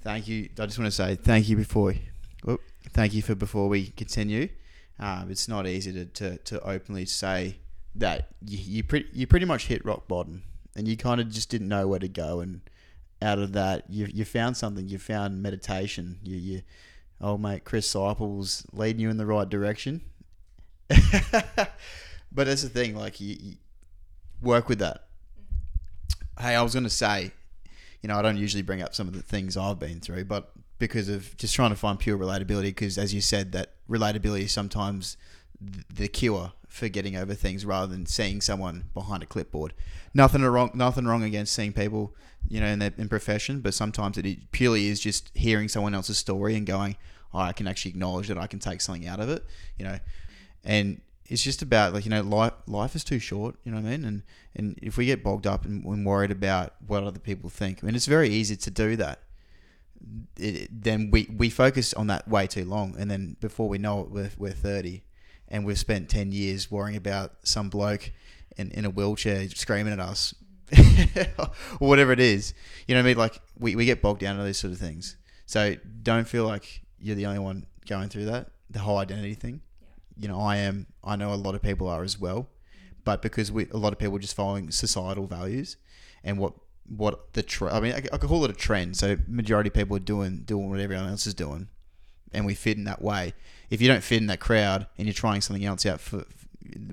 [0.02, 0.50] thank you.
[0.60, 1.96] I just want to say thank you before.
[2.44, 4.50] Whoop, thank you for before we continue.
[5.00, 7.58] Um, it's not easy to, to, to openly say
[7.96, 10.44] that you you pretty you pretty much hit rock bottom,
[10.76, 12.42] and you kind of just didn't know where to go.
[12.42, 12.62] And
[13.22, 14.88] out of that, you you found something.
[14.88, 16.20] You found meditation.
[16.22, 16.62] You you
[17.22, 20.02] old mate Chris Seipel's leading you in the right direction.
[20.90, 23.56] but that's the thing, like you, you,
[24.42, 25.06] work with that.
[25.40, 26.44] Mm-hmm.
[26.44, 27.32] Hey, I was going to say,
[28.02, 30.52] you know, I don't usually bring up some of the things I've been through, but
[30.80, 34.52] because of just trying to find pure relatability, because as you said, that relatability is
[34.52, 35.16] sometimes
[35.94, 39.74] the cure for getting over things rather than seeing someone behind a clipboard.
[40.14, 42.16] Nothing wrong, nothing wrong against seeing people,
[42.48, 46.18] you know, in their in profession, but sometimes it purely is just hearing someone else's
[46.18, 46.96] story and going,
[47.34, 49.46] oh, I can actually acknowledge that I can take something out of it,
[49.78, 50.00] you know,
[50.64, 53.88] and it's just about like you know life life is too short you know what
[53.88, 54.06] I mean?
[54.06, 54.24] And
[54.56, 57.86] and if we get bogged up and, and worried about what other people think I
[57.86, 59.20] mean it's very easy to do that.
[60.38, 64.02] It, then we we focus on that way too long and then before we know
[64.02, 65.04] it we're, we're 30
[65.52, 68.12] and we've spent 10 years worrying about some bloke
[68.58, 70.34] in, in a wheelchair screaming at us
[71.80, 72.56] or whatever it is.
[72.88, 73.18] You know what I mean?
[73.18, 75.18] Like we, we get bogged down to these sort of things.
[75.46, 79.62] So don't feel like you're the only one going through that the whole identity thing.
[80.18, 80.88] You know, I am.
[81.04, 82.50] I know a lot of people are as well,
[83.04, 85.78] but because we a lot of people are just following societal values
[86.24, 86.54] and what
[86.88, 88.98] what the tre- I mean, I, I could call it a trend.
[88.98, 91.70] So majority of people are doing doing what everyone else is doing,
[92.34, 93.34] and we fit in that way.
[93.70, 96.26] If you don't fit in that crowd and you're trying something else out for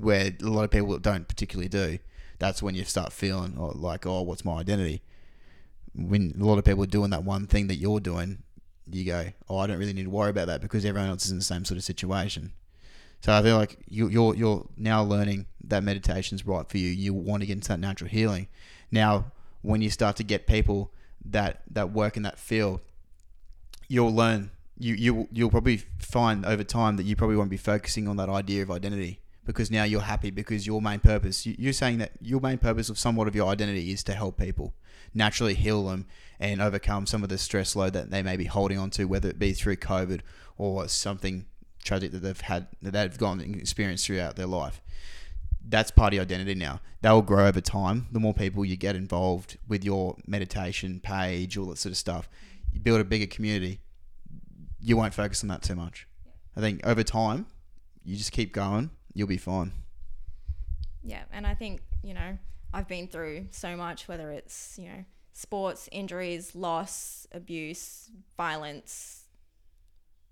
[0.01, 1.99] where a lot of people don't particularly do,
[2.39, 5.03] that's when you start feeling like, oh, what's my identity?
[5.95, 8.43] When a lot of people are doing that one thing that you're doing,
[8.91, 11.31] you go, oh, I don't really need to worry about that because everyone else is
[11.31, 12.53] in the same sort of situation.
[13.21, 16.89] So I feel like you, you're you're now learning that meditation's right for you.
[16.89, 18.49] You want to get into that natural healing.
[18.93, 20.93] Now, when you start to get people
[21.25, 22.81] that that work in that field,
[23.89, 24.51] you'll learn.
[24.79, 28.29] You you you'll probably find over time that you probably won't be focusing on that
[28.29, 31.47] idea of identity because now you're happy because your main purpose.
[31.47, 34.75] You're saying that your main purpose of somewhat of your identity is to help people
[35.15, 36.07] naturally heal them
[36.39, 39.29] and overcome some of the stress load that they may be holding on to, whether
[39.29, 40.21] it be through COVID
[40.57, 41.47] or something
[41.83, 44.83] tragic that they've had that they've gone and experienced throughout their life.
[45.67, 46.81] That's part of your identity now.
[47.03, 48.07] That will grow over time.
[48.13, 52.29] The more people you get involved with your meditation page, all that sort of stuff,
[52.73, 53.81] you build a bigger community.
[54.81, 56.07] You won't focus on that too much.
[56.57, 57.47] I think over time,
[58.05, 58.91] you just keep going.
[59.13, 59.73] You'll be fine.
[61.03, 62.39] Yeah, and I think you know
[62.73, 69.25] I've been through so much, whether it's you know sports injuries, loss, abuse, violence,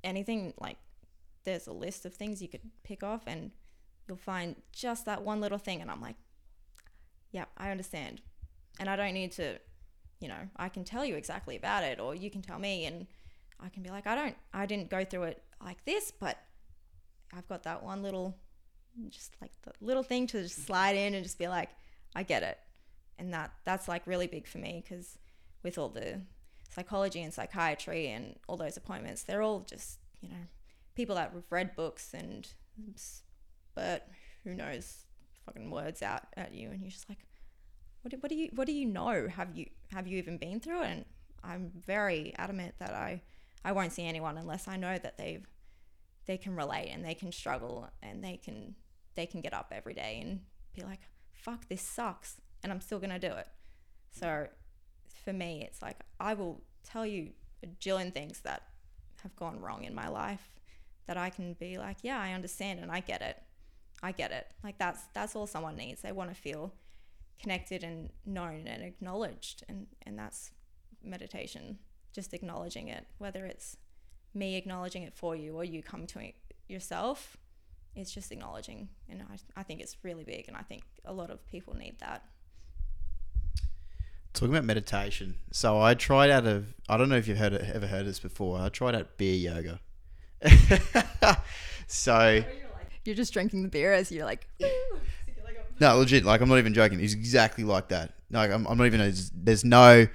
[0.03, 0.79] anything like
[1.45, 3.53] there's a list of things you could pick off and
[4.09, 6.17] you'll find just that one little thing and I'm like,
[7.31, 8.21] yeah, I understand.
[8.79, 9.59] And I don't need to,
[10.21, 13.07] you know, I can tell you exactly about it or you can tell me and
[13.61, 16.39] I can be like, I don't I didn't go through it like this, but
[17.35, 18.37] I've got that one little
[19.09, 21.71] just like the little thing to just slide in and just be like,
[22.15, 22.59] I get it.
[23.19, 25.19] And that that's like really big for me because
[25.63, 26.21] with all the
[26.75, 30.47] psychology and psychiatry and all those appointments, they're all just, you know,
[30.95, 32.49] people that have read books and
[33.75, 34.09] but
[34.45, 35.05] who knows
[35.45, 37.19] fucking words out at you and you're just like
[38.03, 40.61] what do, what do you what do you know have you have you even been
[40.61, 41.05] through it and
[41.43, 43.23] I'm very adamant that I
[43.65, 45.47] I won't see anyone unless I know that they've
[46.27, 48.75] they can relate and they can struggle and they can
[49.15, 50.41] they can get up every day and
[50.75, 51.01] be like
[51.33, 53.47] fuck this sucks and I'm still going to do it
[54.11, 54.49] so
[55.25, 57.31] for me it's like I will tell you
[57.63, 58.63] a jillion things that
[59.23, 60.51] have gone wrong in my life
[61.07, 63.41] that I can be like, yeah, I understand and I get it.
[64.03, 64.47] I get it.
[64.63, 66.03] Like that's that's all someone needs.
[66.03, 66.75] They want to feel
[67.41, 70.51] connected and known and acknowledged and and that's
[71.03, 71.79] meditation.
[72.17, 73.77] Just acknowledging it, whether it's
[74.33, 76.35] me acknowledging it for you or you come to it
[76.67, 77.37] yourself,
[77.95, 78.89] it's just acknowledging.
[79.11, 81.99] And I, I think it's really big and I think a lot of people need
[82.01, 82.25] that.
[84.33, 85.35] Talking about meditation.
[85.53, 88.59] So I tried out of I don't know if you've heard ever heard this before.
[88.59, 89.79] I tried out beer yoga.
[91.87, 92.43] so
[93.05, 94.49] you're just drinking the beer as you're like.
[95.81, 96.25] no, legit.
[96.25, 96.99] Like I'm not even joking.
[96.99, 98.15] It's exactly like that.
[98.31, 99.15] Like I'm, I'm not even.
[99.35, 100.07] There's no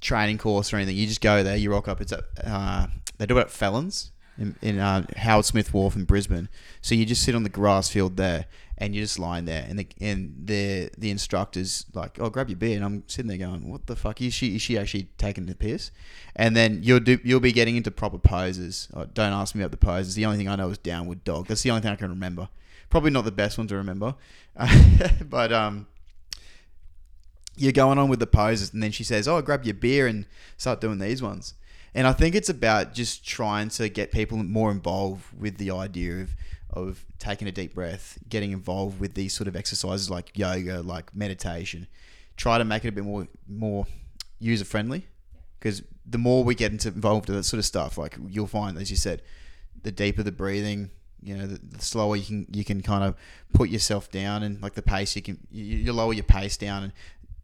[0.00, 0.96] training course or anything.
[0.96, 1.56] You just go there.
[1.56, 2.00] You rock up.
[2.00, 2.86] It's at uh,
[3.18, 6.48] they do it at Felons in, in uh, Howard Smith Wharf in Brisbane.
[6.80, 8.46] So you just sit on the grass field there,
[8.78, 12.56] and you're just lying there, and the and the the instructor's like, "Oh, grab your
[12.56, 14.54] beer," and I'm sitting there going, "What the fuck is she?
[14.54, 15.90] Is she actually taking the piss?"
[16.36, 18.88] And then you'll do you'll be getting into proper poses.
[18.94, 20.14] Oh, don't ask me about the poses.
[20.14, 21.46] The only thing I know is downward dog.
[21.48, 22.48] That's the only thing I can remember.
[22.90, 24.14] Probably not the best one to remember,
[25.28, 25.86] but um.
[27.58, 30.26] You're going on with the poses, and then she says, "Oh, grab your beer and
[30.56, 31.54] start doing these ones."
[31.94, 36.22] And I think it's about just trying to get people more involved with the idea
[36.22, 36.30] of
[36.70, 41.14] of taking a deep breath, getting involved with these sort of exercises like yoga, like
[41.14, 41.86] meditation.
[42.36, 43.86] Try to make it a bit more more
[44.38, 45.06] user friendly,
[45.58, 48.78] because the more we get into involved with that sort of stuff, like you'll find,
[48.78, 49.22] as you said,
[49.82, 50.90] the deeper the breathing,
[51.20, 53.16] You know, the, the slower you can you can kind of
[53.52, 56.84] put yourself down, and like the pace you can you, you lower your pace down,
[56.84, 56.92] and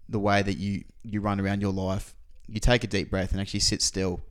[0.08, 2.14] the way that you you run around your life.
[2.46, 4.22] You take a deep breath and actually sit still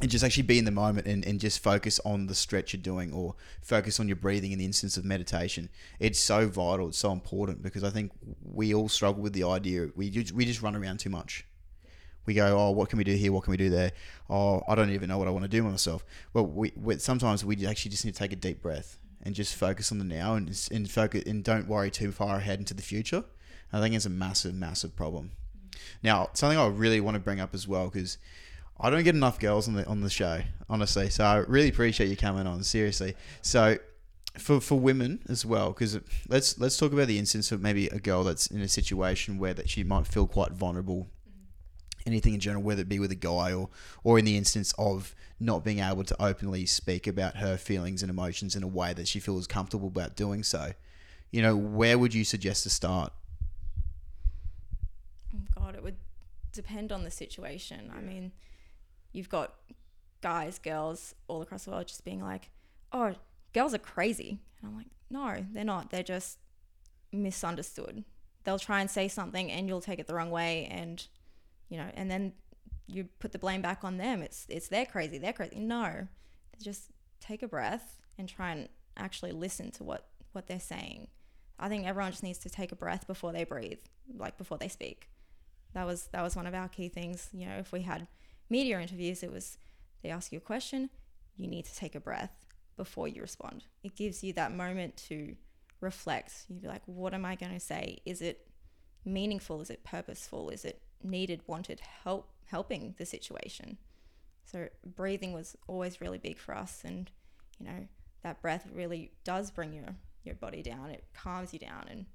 [0.00, 2.82] and just actually be in the moment and, and just focus on the stretch you're
[2.82, 5.68] doing or focus on your breathing in the instance of meditation.
[6.00, 9.88] It's so vital, it's so important because I think we all struggle with the idea
[9.94, 11.46] we just, we just run around too much.
[12.26, 13.32] We go, oh, what can we do here?
[13.32, 13.92] What can we do there?
[14.30, 16.04] Oh, I don't even know what I want to do with myself.
[16.32, 19.54] Well, we, we sometimes we actually just need to take a deep breath and just
[19.54, 22.82] focus on the now and and focus and don't worry too far ahead into the
[22.82, 23.24] future.
[23.74, 25.32] I think it's a massive, massive problem.
[26.00, 28.18] Now, something I really want to bring up as well because
[28.78, 31.10] I don't get enough girls on the on the show, honestly.
[31.10, 33.16] So I really appreciate you coming on, seriously.
[33.42, 33.78] So
[34.38, 37.98] for for women as well, because let's let's talk about the instance of maybe a
[37.98, 41.08] girl that's in a situation where that she might feel quite vulnerable.
[42.06, 43.70] Anything in general, whether it be with a guy or
[44.04, 48.10] or in the instance of not being able to openly speak about her feelings and
[48.10, 50.74] emotions in a way that she feels comfortable about doing so.
[51.32, 53.12] You know, where would you suggest to start?
[55.64, 55.96] God, it would
[56.52, 57.90] depend on the situation.
[57.96, 58.32] I mean,
[59.12, 59.54] you've got
[60.20, 62.50] guys, girls all across the world just being like,
[62.92, 63.14] oh,
[63.52, 64.40] girls are crazy.
[64.60, 65.90] And I'm like, no, they're not.
[65.90, 66.38] They're just
[67.12, 68.04] misunderstood.
[68.44, 71.06] They'll try and say something and you'll take it the wrong way and
[71.70, 72.32] you know, and then
[72.86, 74.20] you put the blame back on them.
[74.22, 75.18] It's it's they're crazy.
[75.18, 75.58] They're crazy.
[75.58, 76.08] No.
[76.62, 81.08] Just take a breath and try and actually listen to what what they're saying.
[81.58, 83.78] I think everyone just needs to take a breath before they breathe,
[84.14, 85.08] like before they speak.
[85.74, 87.28] That was that was one of our key things.
[87.32, 88.06] You know, if we had
[88.48, 89.58] media interviews, it was
[90.02, 90.90] they ask you a question,
[91.36, 93.64] you need to take a breath before you respond.
[93.82, 95.34] It gives you that moment to
[95.80, 96.46] reflect.
[96.48, 98.00] You'd be like, what am I going to say?
[98.04, 98.46] Is it
[99.04, 99.60] meaningful?
[99.60, 100.50] Is it purposeful?
[100.50, 103.78] Is it needed, wanted help helping the situation?
[104.44, 107.10] So breathing was always really big for us and
[107.58, 107.88] you know,
[108.22, 110.90] that breath really does bring your your body down.
[110.90, 112.06] It calms you down and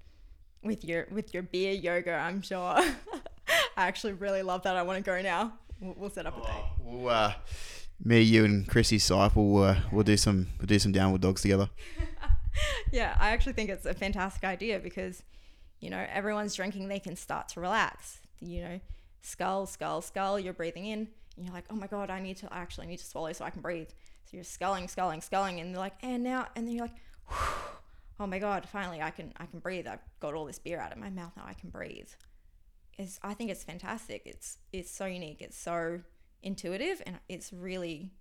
[0.63, 2.79] with your with your beer yoga, I'm sure.
[3.79, 4.75] I actually really love that.
[4.75, 5.53] I want to go now.
[5.79, 6.49] We'll, we'll set up a date.
[6.51, 7.33] Oh, we'll, uh,
[8.03, 11.41] me, you, and Chrissy Sype will uh, we'll do some we'll do some downward dogs
[11.41, 11.69] together.
[12.91, 15.23] yeah, I actually think it's a fantastic idea because
[15.79, 18.19] you know everyone's drinking, they can start to relax.
[18.41, 18.79] You know,
[19.21, 20.37] skull, skull, skull.
[20.37, 22.99] You're breathing in, and you're like, oh my god, I need to I actually need
[22.99, 23.87] to swallow so I can breathe.
[24.25, 26.97] So you're sculling, sculling, sculling, and they're like, and now, and then you're like,
[28.19, 29.87] oh my god, finally I can I can breathe.
[29.87, 31.45] I've got all this beer out of my mouth now.
[31.47, 32.09] I can breathe
[33.23, 34.23] I think it's fantastic.
[34.25, 35.41] It's it's so unique.
[35.41, 36.01] It's so
[36.41, 38.11] intuitive and it's really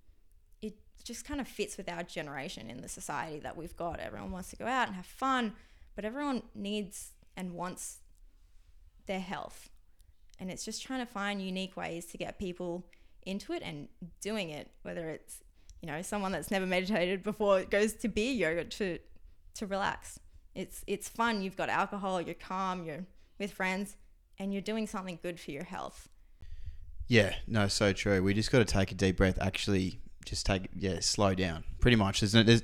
[0.62, 3.98] it just kind of fits with our generation in the society that we've got.
[3.98, 5.54] Everyone wants to go out and have fun,
[5.96, 7.98] but everyone needs and wants
[9.06, 9.68] their health.
[10.38, 12.86] And it's just trying to find unique ways to get people
[13.26, 13.88] into it and
[14.20, 15.42] doing it, whether it's,
[15.82, 18.98] you know, someone that's never meditated before goes to beer yoga to
[19.54, 20.20] to relax.
[20.54, 21.42] It's it's fun.
[21.42, 23.06] You've got alcohol, you're calm, you're
[23.40, 23.96] with friends
[24.38, 26.09] and you're doing something good for your health.
[27.07, 28.22] Yeah, no, so true.
[28.22, 29.38] We just got to take a deep breath.
[29.40, 31.64] Actually, just take yeah, slow down.
[31.81, 32.62] Pretty much, there's, there's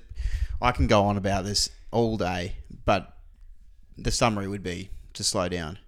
[0.61, 3.17] I can go on about this all day, but
[3.97, 5.79] the summary would be to slow down.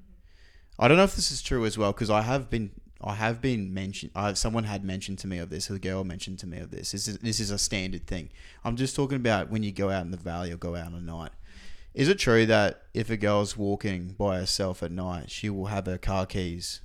[0.78, 2.70] I don't know if this is true as well because I have been
[3.02, 4.12] I have been mentioned.
[4.34, 5.68] Someone had mentioned to me of this.
[5.68, 6.92] A girl mentioned to me of this.
[6.92, 8.30] This is this is a standard thing.
[8.64, 10.94] I'm just talking about when you go out in the valley or go out on
[10.94, 11.32] a night.
[11.96, 15.86] Is it true that if a girl's walking by herself at night, she will have
[15.86, 16.82] her car keys?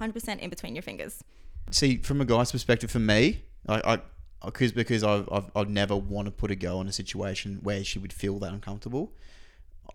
[0.00, 1.24] 100% in between your fingers.
[1.72, 4.00] See, from a guy's perspective, for me, I, I
[4.44, 7.82] because because I've, I've I'd never want to put a girl in a situation where
[7.82, 9.12] she would feel that uncomfortable.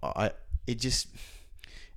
[0.03, 0.31] I
[0.67, 1.07] it just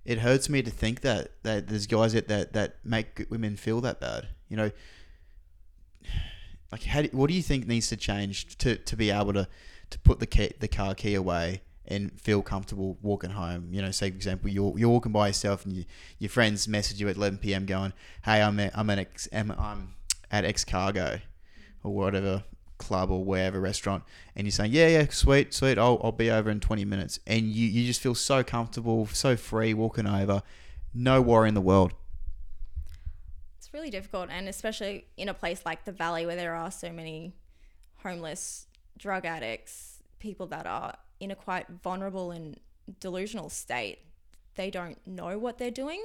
[0.04, 3.80] it hurts me to think that that there's guys that that, that make women feel
[3.80, 4.28] that bad.
[4.48, 4.70] You know,
[6.70, 9.48] like how do, what do you think needs to change to, to be able to
[9.90, 13.68] to put the key, the car key away and feel comfortable walking home.
[13.72, 15.84] You know, say for example, you're, you're walking by yourself and you,
[16.18, 17.66] your friends message you at 11 p.m.
[17.66, 17.92] going,
[18.24, 19.94] "Hey, I'm at, I'm at X, I'm, I'm
[20.30, 21.20] at X Cargo
[21.82, 22.44] or whatever
[22.78, 26.50] club or wherever restaurant," and you're saying, "Yeah, yeah, sweet, sweet, I'll, I'll be over
[26.50, 30.42] in 20 minutes," and you, you just feel so comfortable, so free walking over,
[30.94, 31.92] no worry in the world.
[33.58, 36.92] It's really difficult, and especially in a place like the Valley where there are so
[36.92, 37.34] many
[38.02, 38.66] homeless,
[38.96, 42.58] drug addicts, people that are in a quite vulnerable and
[43.00, 43.98] delusional state.
[44.54, 46.02] They don't know what they're doing,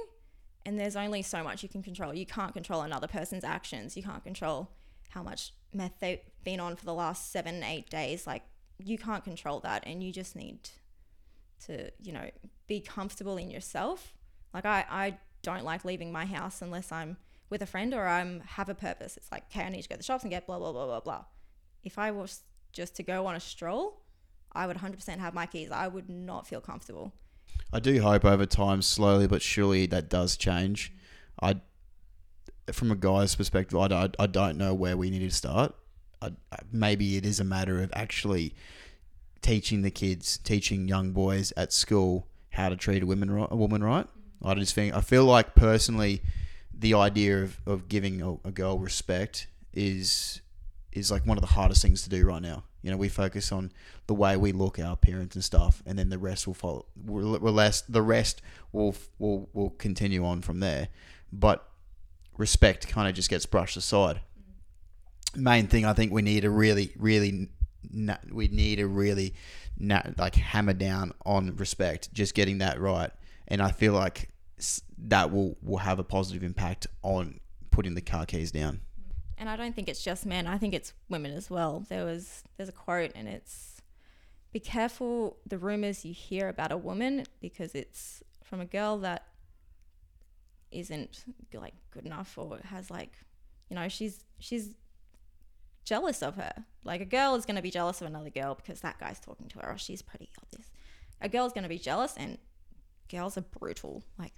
[0.66, 2.14] and there's only so much you can control.
[2.14, 3.96] You can't control another person's actions.
[3.96, 4.70] You can't control
[5.10, 8.26] how much meth they've been on for the last seven, eight days.
[8.26, 8.42] Like,
[8.78, 10.70] you can't control that, and you just need
[11.66, 12.28] to, you know,
[12.66, 14.12] be comfortable in yourself.
[14.52, 17.16] Like, I, I don't like leaving my house unless I'm
[17.50, 19.16] with a friend or I'm have a purpose.
[19.16, 20.86] It's like, okay, I need to go to the shops and get blah blah blah
[20.86, 21.24] blah blah.
[21.84, 22.42] If I was
[22.72, 24.02] just to go on a stroll,
[24.54, 25.70] I would 100% have my keys.
[25.70, 27.12] I would not feel comfortable.
[27.72, 30.92] I do hope over time, slowly but surely, that does change.
[31.40, 31.56] I,
[32.70, 35.74] from a guy's perspective, I, I, I don't know where we need to start.
[36.20, 36.30] I,
[36.70, 38.54] maybe it is a matter of actually
[39.40, 43.56] teaching the kids, teaching young boys at school how to treat a woman right, a
[43.56, 44.06] woman right.
[44.06, 44.48] Mm-hmm.
[44.48, 46.22] I just think I feel like personally,
[46.76, 50.40] the idea of, of giving a, a girl respect is
[50.92, 52.64] is like one of the hardest things to do right now.
[52.82, 53.72] You know, we focus on
[54.06, 56.86] the way we look, our appearance and stuff, and then the rest will follow.
[57.04, 60.88] We're less, the rest will will will continue on from there.
[61.32, 61.66] But
[62.36, 64.20] respect kind of just gets brushed aside.
[65.34, 67.48] Main thing I think we need to really, really,
[68.30, 69.34] we need to really,
[69.78, 73.10] like hammer down on respect, just getting that right.
[73.48, 74.28] And I feel like
[74.98, 78.80] that will will have a positive impact on putting the car keys down
[79.42, 80.46] and I don't think it's just men.
[80.46, 81.84] I think it's women as well.
[81.88, 83.82] There was there's a quote, and it's
[84.52, 89.26] be careful the rumors you hear about a woman because it's from a girl that
[90.70, 93.14] isn't like good enough or has like
[93.68, 94.74] you know she's she's
[95.84, 96.52] jealous of her
[96.84, 99.48] like a girl is going to be jealous of another girl because that guy's talking
[99.48, 100.70] to her or she's pretty or this
[101.20, 102.38] a girl's going to be jealous and
[103.10, 104.32] girls are brutal like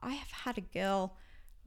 [0.00, 1.16] i have had a girl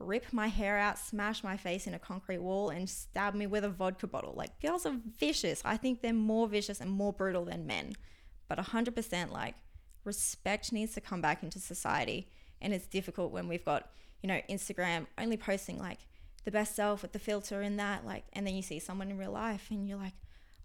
[0.00, 3.64] rip my hair out, smash my face in a concrete wall, and stab me with
[3.64, 4.32] a vodka bottle.
[4.34, 5.62] Like, girls are vicious.
[5.64, 7.94] I think they're more vicious and more brutal than men.
[8.48, 9.54] But 100%, like,
[10.04, 12.28] respect needs to come back into society.
[12.60, 13.90] And it's difficult when we've got,
[14.22, 15.98] you know, Instagram only posting like
[16.44, 18.04] the best self with the filter in that.
[18.04, 20.14] Like, and then you see someone in real life and you're like,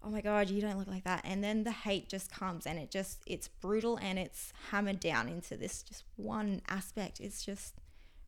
[0.02, 1.22] oh my God, you don't look like that.
[1.24, 5.28] And then the hate just comes and it just, it's brutal and it's hammered down
[5.28, 7.20] into this just one aspect.
[7.20, 7.74] It's just,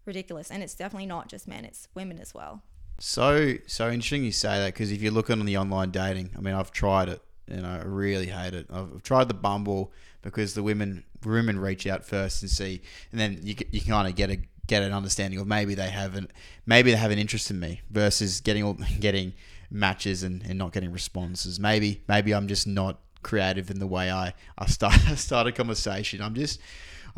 [0.09, 0.50] ridiculous.
[0.50, 2.62] And it's definitely not just men; it's women as well.
[2.98, 6.40] So so interesting you say that because if you're looking on the online dating, I
[6.40, 8.66] mean, I've tried it and I really hate it.
[8.72, 9.92] I've tried the Bumble
[10.22, 12.80] because the women women reach out first and see,
[13.12, 16.30] and then you you kind of get a get an understanding of maybe they haven't
[16.66, 19.32] maybe they have an interest in me versus getting all getting
[19.70, 21.61] matches and, and not getting responses.
[21.61, 26.20] Maybe maybe I'm just not creative in the way I I start start a conversation.
[26.20, 26.61] I'm just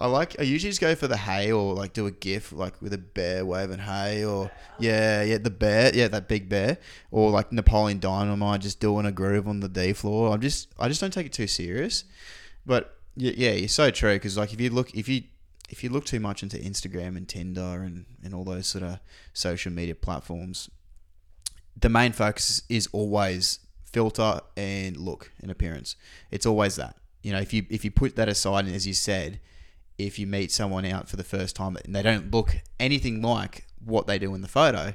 [0.01, 0.41] I like.
[0.41, 2.99] I usually just go for the hay or like do a gif like with a
[2.99, 6.79] bear waving hay or yeah, yeah, the bear, yeah, that big bear
[7.11, 10.33] or like Napoleon Dynamite just doing a groove on the D floor.
[10.33, 12.05] I'm just, I just don't take it too serious.
[12.65, 15.25] But yeah, yeah, you're so true because like if you look, if you
[15.69, 19.01] if you look too much into Instagram and Tinder and and all those sort of
[19.35, 20.71] social media platforms,
[21.79, 25.97] the main focus is always filter and look and appearance.
[26.31, 26.97] It's always that.
[27.23, 29.41] You know, if you if you put that aside and as you said
[30.07, 33.67] if you meet someone out for the first time and they don't look anything like
[33.85, 34.95] what they do in the photo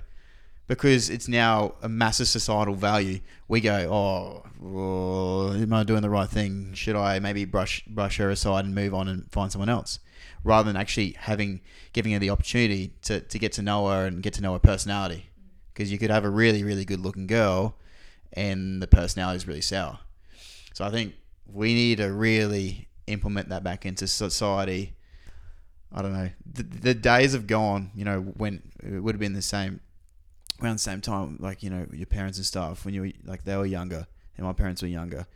[0.67, 3.19] because it's now a massive societal value.
[3.47, 6.73] We go, oh, am I doing the right thing?
[6.73, 9.99] Should I maybe brush brush her aside and move on and find someone else,
[10.43, 11.61] rather than actually having
[11.93, 14.59] giving her the opportunity to, to get to know her and get to know her
[14.59, 15.29] personality?
[15.73, 17.75] Because you could have a really really good looking girl,
[18.33, 19.99] and the personality is really sour.
[20.73, 21.13] So I think
[21.51, 24.95] we need to really implement that back into society.
[25.93, 26.29] I don't know.
[26.45, 29.79] The, the days have gone, you know, when it would have been the same
[30.61, 33.43] around the same time, like, you know, your parents and stuff, when you were like,
[33.43, 35.27] they were younger and my parents were younger,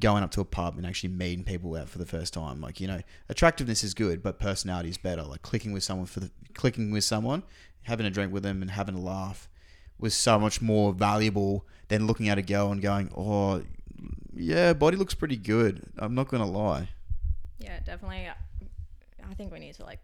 [0.00, 2.60] going up to a pub and actually meeting people out for the first time.
[2.60, 5.22] Like, you know, attractiveness is good, but personality is better.
[5.22, 7.42] Like clicking with someone for the clicking with someone,
[7.82, 9.48] having a drink with them and having a laugh
[9.98, 13.62] was so much more valuable than looking at a girl and going, oh,
[14.34, 15.82] yeah, body looks pretty good.
[15.98, 16.88] I'm not gonna lie.
[17.58, 18.28] Yeah, definitely.
[19.28, 20.00] I think we need to like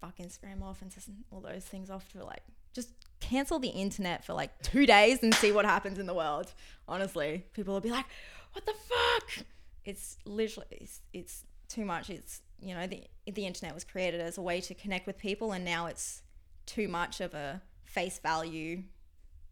[0.00, 0.92] fuck Instagram off and
[1.30, 2.42] all those things off for like
[2.72, 2.90] just
[3.20, 6.52] cancel the internet for like two days and see what happens in the world.
[6.88, 8.06] Honestly, people will be like,
[8.52, 9.46] "What the fuck?"
[9.84, 12.10] It's literally it's, it's too much.
[12.10, 15.52] It's you know the the internet was created as a way to connect with people,
[15.52, 16.22] and now it's
[16.66, 18.82] too much of a face value.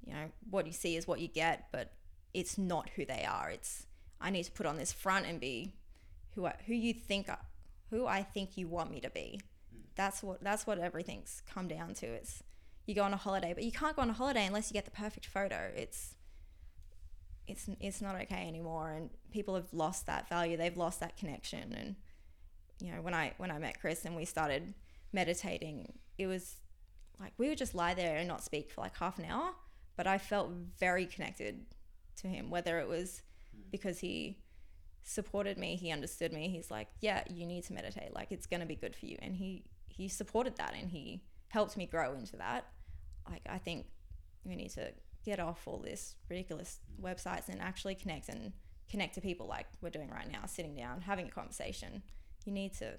[0.06, 1.92] You know what you see is what you get, but
[2.34, 3.50] it's not who they are.
[3.50, 3.86] It's
[4.20, 5.74] I need to put on this front and be
[6.34, 7.28] who I, who you think
[7.90, 9.40] who I think you want me to be.
[9.94, 12.06] That's what that's what everything's come down to.
[12.06, 12.42] It's
[12.86, 14.84] you go on a holiday, but you can't go on a holiday unless you get
[14.84, 15.70] the perfect photo.
[15.74, 16.14] It's
[17.46, 20.56] it's it's not okay anymore and people have lost that value.
[20.56, 21.96] They've lost that connection and
[22.80, 24.74] you know, when I when I met Chris and we started
[25.12, 26.56] meditating, it was
[27.20, 29.50] like we would just lie there and not speak for like half an hour,
[29.96, 31.66] but I felt very connected
[32.20, 33.22] to him whether it was
[33.54, 33.62] hmm.
[33.70, 34.38] because he
[35.02, 38.60] supported me he understood me he's like yeah you need to meditate like it's going
[38.60, 39.16] to be good for you.
[39.22, 42.66] And he he supported that and he helped me grow into that.
[43.28, 43.86] Like i think
[44.44, 44.92] we need to
[45.24, 47.06] get off all this ridiculous hmm.
[47.06, 48.52] websites and actually connect and
[48.88, 52.02] connect to people like we're doing right now, sitting down, having a conversation.
[52.44, 52.94] You need to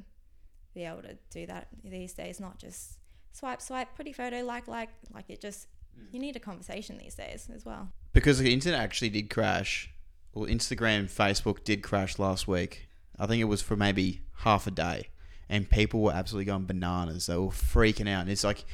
[0.73, 2.99] be able to do that these days, not just
[3.31, 6.05] swipe, swipe, pretty photo, like, like, like it just, hmm.
[6.11, 7.89] you need a conversation these days as well.
[8.13, 9.91] Because the internet actually did crash,
[10.33, 12.87] Well, Instagram, Facebook did crash last week.
[13.17, 15.09] I think it was for maybe half a day,
[15.49, 17.25] and people were absolutely going bananas.
[17.27, 18.21] They were freaking out.
[18.21, 18.65] And it's like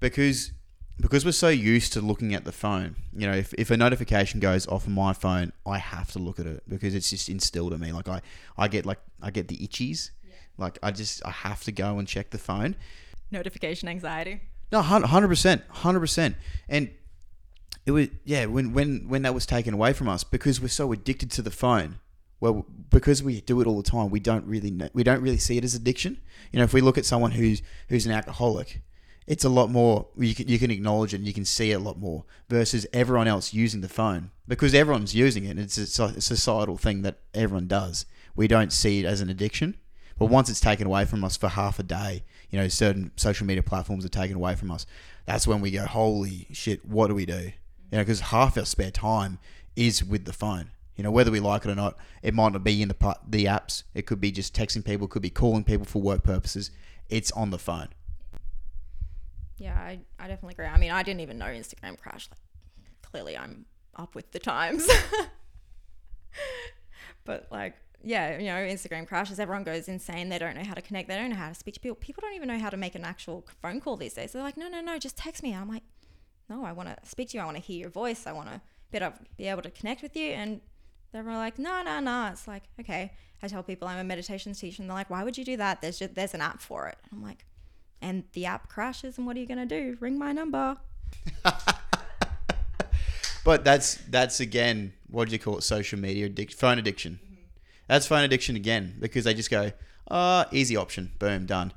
[0.00, 0.52] because
[1.00, 2.96] because we're so used to looking at the phone.
[3.16, 6.40] You know, if, if a notification goes off of my phone, I have to look
[6.40, 7.92] at it because it's just instilled in me.
[7.92, 8.20] Like I,
[8.56, 10.10] I get like I get the itchies.
[10.56, 12.74] Like I just I have to go and check the phone.
[13.30, 14.40] Notification anxiety.
[14.72, 16.36] No, hundred percent, hundred percent.
[16.68, 16.90] And
[17.88, 20.92] it was yeah when when when that was taken away from us because we're so
[20.92, 22.00] addicted to the phone.
[22.40, 25.38] Well, because we do it all the time, we don't really know, we don't really
[25.38, 26.20] see it as addiction.
[26.52, 28.82] You know, if we look at someone who's who's an alcoholic,
[29.26, 31.74] it's a lot more you can you can acknowledge it and you can see it
[31.74, 35.50] a lot more versus everyone else using the phone because everyone's using it.
[35.50, 38.04] and It's a societal thing that everyone does.
[38.36, 39.76] We don't see it as an addiction,
[40.18, 43.46] but once it's taken away from us for half a day, you know, certain social
[43.46, 44.86] media platforms are taken away from us.
[45.24, 47.52] That's when we go, holy shit, what do we do?
[47.90, 49.38] You know, because half our spare time
[49.76, 50.70] is with the phone.
[50.96, 53.44] You know, whether we like it or not, it might not be in the the
[53.44, 53.84] apps.
[53.94, 55.06] It could be just texting people.
[55.06, 56.72] Could be calling people for work purposes.
[57.08, 57.88] It's on the phone.
[59.58, 60.66] Yeah, I, I definitely agree.
[60.66, 62.30] I mean, I didn't even know Instagram crashed.
[62.30, 62.40] Like,
[63.02, 63.64] clearly, I'm
[63.96, 64.88] up with the times.
[67.24, 69.40] but like, yeah, you know, Instagram crashes.
[69.40, 70.28] Everyone goes insane.
[70.28, 71.08] They don't know how to connect.
[71.08, 71.96] They don't know how to speak to people.
[71.96, 74.32] People don't even know how to make an actual phone call these days.
[74.32, 75.54] They're like, no, no, no, just text me.
[75.54, 75.82] I'm like,
[76.48, 77.42] no, I want to speak to you.
[77.42, 78.26] I want to hear your voice.
[78.26, 80.30] I want to better be able to connect with you.
[80.30, 80.60] And
[81.12, 82.30] they're like, no, no, no.
[82.32, 83.12] It's like, okay.
[83.42, 85.80] I tell people I'm a meditation teacher, and they're like, why would you do that?
[85.80, 86.98] There's just there's an app for it.
[87.04, 87.44] And I'm like,
[88.00, 89.96] and the app crashes, and what are you gonna do?
[90.00, 90.76] Ring my number.
[93.44, 95.62] but that's that's again, what do you call it?
[95.62, 97.20] Social media addiction, phone addiction.
[97.24, 97.42] Mm-hmm.
[97.86, 99.72] That's phone addiction again because they just go,
[100.10, 101.72] uh, easy option, boom, done.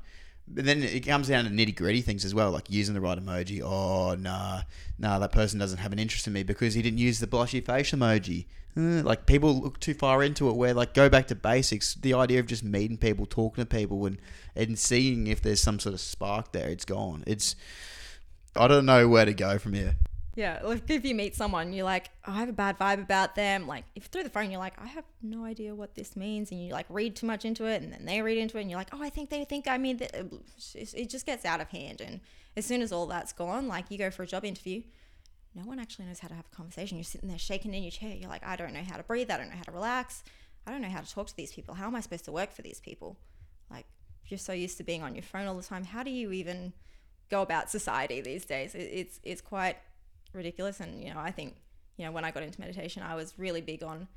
[0.54, 3.18] But then it comes down to nitty gritty things as well, like using the right
[3.18, 3.62] emoji.
[3.62, 4.62] Oh, nah,
[4.98, 7.64] nah, that person doesn't have an interest in me because he didn't use the blushy
[7.64, 8.46] face emoji.
[8.76, 11.94] Uh, like people look too far into it, where like go back to basics.
[11.94, 14.18] The idea of just meeting people, talking to people, and
[14.56, 17.22] and seeing if there's some sort of spark there, it's gone.
[17.26, 17.54] It's
[18.56, 19.96] I don't know where to go from here.
[20.34, 23.34] Yeah, like if you meet someone, you're like, oh, I have a bad vibe about
[23.34, 23.66] them.
[23.66, 26.64] Like, if through the phone, you're like, I have no idea what this means, and
[26.64, 28.78] you like read too much into it, and then they read into it, and you're
[28.78, 30.14] like, oh, I think they think I mean that.
[30.74, 32.20] It just gets out of hand, and
[32.56, 34.82] as soon as all that's gone, like you go for a job interview,
[35.54, 36.96] no one actually knows how to have a conversation.
[36.96, 38.14] You're sitting there shaking in your chair.
[38.14, 39.30] You're like, I don't know how to breathe.
[39.30, 40.24] I don't know how to relax.
[40.66, 41.74] I don't know how to talk to these people.
[41.74, 43.18] How am I supposed to work for these people?
[43.70, 43.84] Like,
[44.28, 45.84] you're so used to being on your phone all the time.
[45.84, 46.72] How do you even
[47.30, 48.74] go about society these days?
[48.74, 49.76] It's it's quite
[50.32, 50.80] ridiculous.
[50.80, 51.56] And, you know, I think,
[51.96, 54.08] you know, when I got into meditation, I was really big on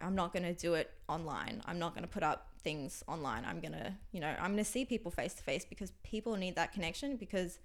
[0.00, 1.62] I'm not going to do it online.
[1.64, 3.44] I'm not going to put up things online.
[3.46, 6.36] I'm going to, you know, I'm going to see people face to face because people
[6.36, 7.58] need that connection because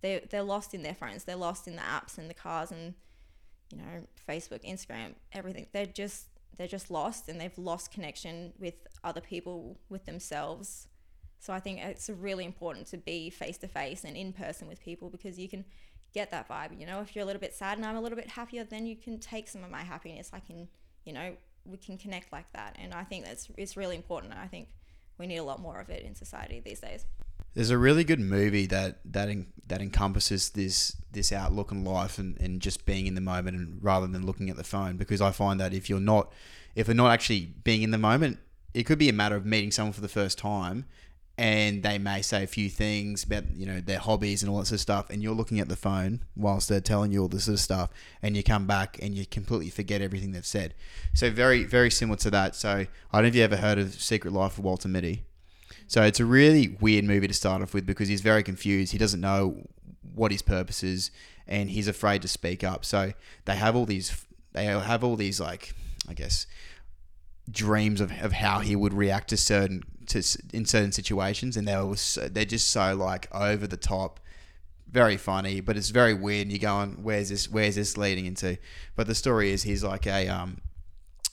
[0.00, 1.24] they they're lost in their phones.
[1.24, 2.94] They're lost in the apps and the cars and
[3.70, 5.66] you know, Facebook, Instagram, everything.
[5.72, 6.26] They're just
[6.56, 8.74] they're just lost and they've lost connection with
[9.04, 10.88] other people, with themselves.
[11.38, 14.80] So I think it's really important to be face to face and in person with
[14.80, 15.64] people because you can
[16.14, 16.78] get that vibe.
[16.78, 18.86] You know, if you're a little bit sad and I'm a little bit happier, then
[18.86, 20.30] you can take some of my happiness.
[20.32, 20.68] I can,
[21.04, 22.76] you know, we can connect like that.
[22.78, 24.32] And I think that's it's really important.
[24.34, 24.68] I think
[25.18, 27.04] we need a lot more of it in society these days.
[27.54, 32.18] There's a really good movie that that en- that encompasses this this outlook on life
[32.18, 35.20] and, and just being in the moment and rather than looking at the phone because
[35.20, 36.32] I find that if you're not
[36.74, 38.38] if you're not actually being in the moment,
[38.74, 40.84] it could be a matter of meeting someone for the first time
[41.38, 44.66] and they may say a few things about you know their hobbies and all that
[44.66, 47.44] sort of stuff and you're looking at the phone whilst they're telling you all this
[47.44, 50.74] sort of stuff and you come back and you completely forget everything they've said.
[51.14, 52.56] So very very similar to that.
[52.56, 55.22] So i don't know if you ever heard of secret life of walter mitty.
[55.86, 58.92] So it's a really weird movie to start off with because he's very confused.
[58.92, 59.68] He doesn't know
[60.14, 61.10] what his purpose is
[61.46, 62.84] and he's afraid to speak up.
[62.84, 63.12] So
[63.44, 65.74] they have all these they have all these like
[66.08, 66.46] i guess
[67.50, 71.76] dreams of, of how he would react to certain to in certain situations, and they
[71.76, 74.20] were so, they're just so like over the top,
[74.90, 76.42] very funny, but it's very weird.
[76.42, 77.48] And you're going, where's this?
[77.48, 78.58] Where's this leading into?
[78.96, 80.58] But the story is he's like a um,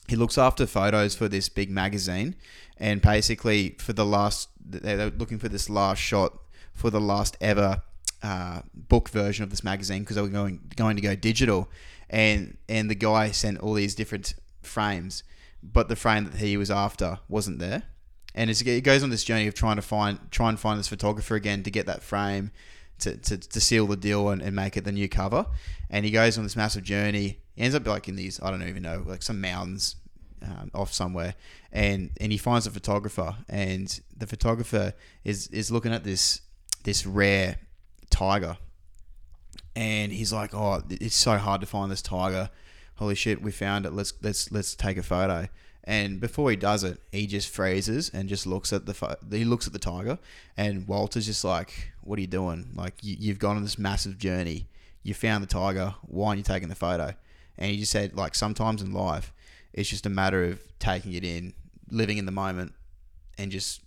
[0.08, 2.36] he looks after photos for this big magazine,
[2.78, 6.38] and basically for the last they're looking for this last shot
[6.74, 7.82] for the last ever
[8.22, 11.68] uh, book version of this magazine because they were going going to go digital,
[12.10, 15.22] and and the guy sent all these different frames,
[15.62, 17.84] but the frame that he was after wasn't there
[18.36, 21.34] and it goes on this journey of trying to find try and find this photographer
[21.34, 22.52] again to get that frame
[22.98, 25.46] to, to, to seal the deal and, and make it the new cover
[25.90, 28.62] and he goes on this massive journey he ends up like in these I don't
[28.62, 29.96] even know like some mountains
[30.42, 31.34] um, off somewhere,
[31.72, 34.92] and and he finds a photographer, and the photographer
[35.24, 36.40] is is looking at this
[36.84, 37.56] this rare
[38.10, 38.58] tiger,
[39.74, 42.50] and he's like, "Oh, it's so hard to find this tiger.
[42.96, 43.92] Holy shit, we found it.
[43.92, 45.48] Let's let's let's take a photo."
[45.86, 49.68] And before he does it, he just freezes and just looks at the he looks
[49.68, 50.18] at the tiger,
[50.56, 52.70] and Walter's just like, "What are you doing?
[52.74, 54.66] Like you, you've gone on this massive journey.
[55.04, 55.94] You found the tiger.
[56.02, 57.14] Why aren't you taking the photo?"
[57.58, 59.32] And he just said, like sometimes in life,
[59.72, 61.54] it's just a matter of taking it in,
[61.90, 62.72] living in the moment,
[63.38, 63.80] and just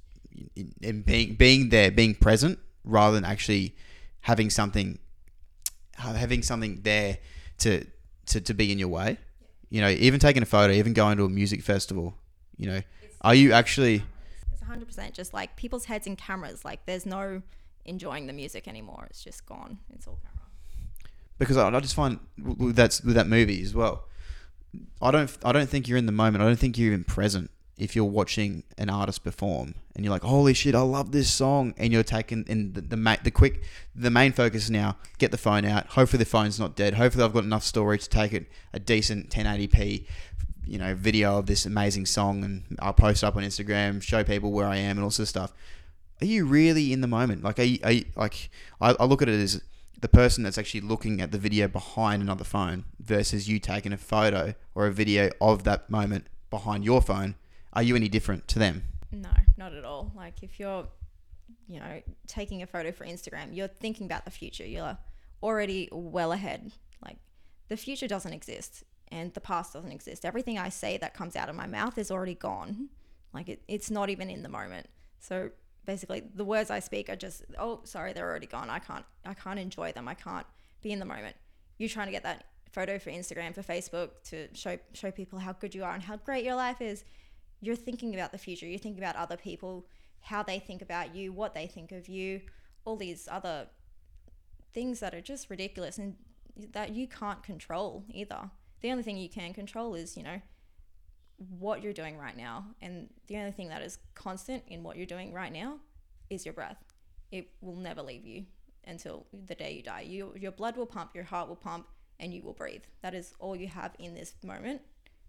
[0.82, 3.76] and being being there, being present, rather than actually
[4.22, 5.00] having something
[5.96, 7.18] having something there
[7.58, 7.86] to
[8.28, 9.18] to, to be in your way.
[9.70, 12.16] You know, even taking a photo, even going to a music festival.
[12.58, 12.82] You know,
[13.22, 14.04] are you actually?
[14.52, 16.66] It's 100% just like people's heads in cameras.
[16.66, 17.42] Like there's no
[17.86, 19.08] enjoying the music anymore.
[19.10, 19.80] It's just gone.
[19.94, 20.48] It's all camera.
[21.38, 24.06] Because I, I just find with that with that movie as well.
[25.02, 26.44] I don't I don't think you're in the moment.
[26.44, 27.50] I don't think you're even present
[27.80, 31.74] if you're watching an artist perform and you're like, holy shit, I love this song,
[31.78, 33.64] and you're taking in the the, the quick
[33.96, 34.98] the main focus now.
[35.18, 35.88] Get the phone out.
[35.88, 36.96] Hopefully the phone's not dead.
[36.96, 40.06] Hopefully I've got enough storage to take it a decent 1080p,
[40.66, 44.52] you know, video of this amazing song, and I'll post up on Instagram, show people
[44.52, 45.54] where I am, and all sorts of stuff.
[46.22, 47.44] Are you really in the moment?
[47.46, 48.50] Like, are you, are you like
[48.82, 49.62] I, I look at it as
[50.02, 53.98] the person that's actually looking at the video behind another phone versus you taking a
[53.98, 57.36] photo or a video of that moment behind your phone
[57.74, 58.84] are you any different to them?
[59.12, 60.12] No, not at all.
[60.16, 60.88] Like if you're,
[61.68, 64.66] you know, taking a photo for Instagram, you're thinking about the future.
[64.66, 64.98] You're
[65.42, 66.72] already well ahead.
[67.04, 67.18] Like
[67.68, 70.26] the future doesn't exist and the past doesn't exist.
[70.26, 72.90] Everything I say that comes out of my mouth is already gone.
[73.34, 74.88] Like it, it's not even in the moment.
[75.20, 75.50] So
[75.86, 78.70] basically the words I speak are just, oh, sorry, they're already gone.
[78.70, 80.08] I can't, I can't enjoy them.
[80.08, 80.46] I can't
[80.82, 81.36] be in the moment.
[81.78, 85.54] You're trying to get that photo for Instagram, for Facebook to show, show people how
[85.54, 87.04] good you are and how great your life is
[87.62, 89.86] you're thinking about the future, you're thinking about other people,
[90.22, 92.42] how they think about you, what they think of you,
[92.86, 93.68] all these other
[94.74, 96.16] things that are just ridiculous and
[96.72, 98.50] that you can't control either.
[98.82, 100.42] The only thing you can control is, you know,
[101.38, 102.66] what you're doing right now.
[102.82, 105.80] And the only thing that is constant in what you're doing right now
[106.30, 106.78] is your breath.
[107.32, 108.46] It will never leave you
[108.86, 110.02] until the day you die.
[110.02, 111.88] You, your blood will pump, your heart will pump,
[112.20, 112.84] and you will breathe.
[113.02, 114.82] That is all you have in this moment,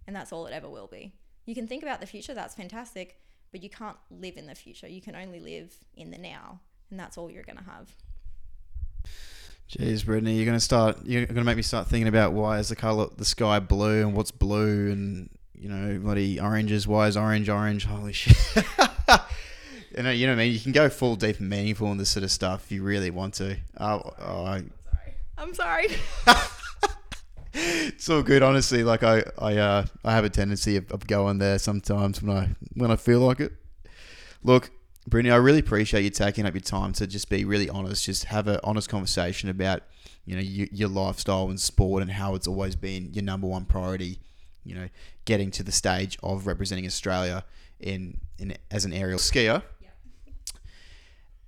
[0.06, 1.12] and that's all it ever will be
[1.46, 3.20] you can think about the future, that's fantastic,
[3.52, 4.88] but you can't live in the future.
[4.88, 6.60] You can only live in the now,
[6.90, 7.94] and that's all you're going to have.
[9.70, 10.98] Jeez, Brittany, you're gonna start.
[11.04, 14.16] You're gonna make me start thinking about why is the color the sky blue and
[14.16, 16.88] what's blue and you know bloody oranges.
[16.88, 17.84] Why is orange orange?
[17.84, 18.36] Holy shit!
[19.96, 20.52] you know, you know what I mean.
[20.52, 23.10] You can go full deep and meaningful in this sort of stuff if you really
[23.10, 23.58] want to.
[23.78, 24.64] Oh, oh I,
[25.38, 25.86] I'm sorry.
[27.52, 28.82] it's all good, honestly.
[28.84, 32.50] Like I, I, uh, I have a tendency of, of going there sometimes when I
[32.74, 33.52] when I feel like it.
[34.42, 34.70] Look,
[35.06, 38.24] Brittany, I really appreciate you taking up your time to just be really honest, just
[38.24, 39.82] have an honest conversation about
[40.24, 43.64] you know your, your lifestyle and sport and how it's always been your number one
[43.64, 44.20] priority.
[44.64, 44.88] You know,
[45.24, 47.44] getting to the stage of representing Australia
[47.80, 49.62] in in as an aerial skier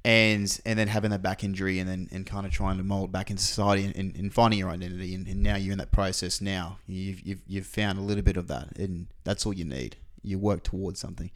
[0.04, 3.12] and and then having that back injury and then and kind of trying to mold
[3.12, 5.92] back into society and, and, and finding your identity and, and, now you're in that
[5.92, 6.78] process now.
[6.86, 9.96] You've, you've, you've found a little bit of that and that's all you need.
[10.22, 11.30] You work towards something.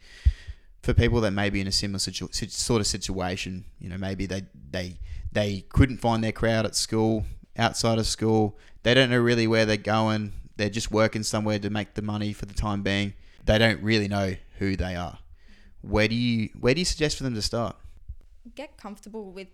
[0.81, 4.25] For people that may be in a similar situ- sort of situation you know maybe
[4.25, 4.99] they they
[5.31, 7.25] they couldn't find their crowd at school
[7.57, 8.57] outside of school.
[8.83, 10.33] They don't know really where they're going.
[10.57, 13.13] They're just working somewhere to make the money for the time being.
[13.45, 15.19] They don't really know who they are.
[15.81, 17.77] Where do you where do you suggest for them to start
[18.55, 19.47] get comfortable with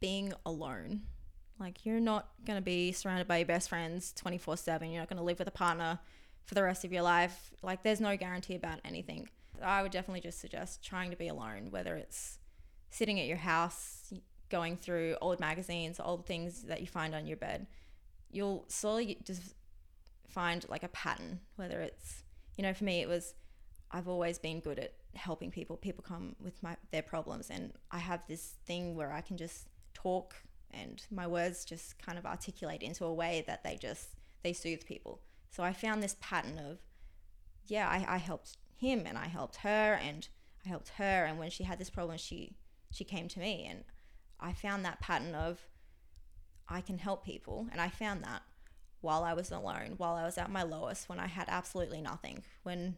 [0.00, 1.02] being alone.
[1.58, 4.90] Like you're not going to be surrounded by your best friends 24/7.
[4.90, 5.98] You're not going to live with a partner
[6.44, 7.52] for the rest of your life.
[7.62, 9.28] Like there's no guarantee about anything.
[9.62, 12.38] I would definitely just suggest trying to be alone, whether it's
[12.90, 14.12] sitting at your house,
[14.50, 17.66] going through old magazines, old things that you find on your bed.
[18.30, 19.54] You'll slowly just
[20.28, 22.22] find like a pattern, whether it's,
[22.56, 23.34] you know, for me, it was
[23.90, 25.76] I've always been good at helping people.
[25.76, 29.68] People come with my their problems, and I have this thing where I can just
[29.94, 30.34] talk,
[30.70, 34.10] and my words just kind of articulate into a way that they just
[34.42, 35.20] they soothe people.
[35.50, 36.78] So I found this pattern of,
[37.66, 40.28] yeah, I, I helped him, and I helped her, and
[40.64, 42.56] I helped her, and when she had this problem, she
[42.92, 43.84] she came to me, and
[44.38, 45.66] I found that pattern of,
[46.68, 48.42] I can help people, and I found that
[49.00, 52.42] while I was alone, while I was at my lowest, when I had absolutely nothing,
[52.64, 52.96] when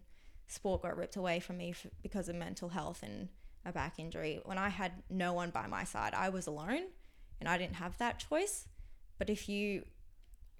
[0.48, 3.28] sport got ripped away from me because of mental health and
[3.64, 4.40] a back injury.
[4.44, 6.86] When I had no one by my side, I was alone
[7.40, 8.66] and I didn't have that choice.
[9.18, 9.84] But if you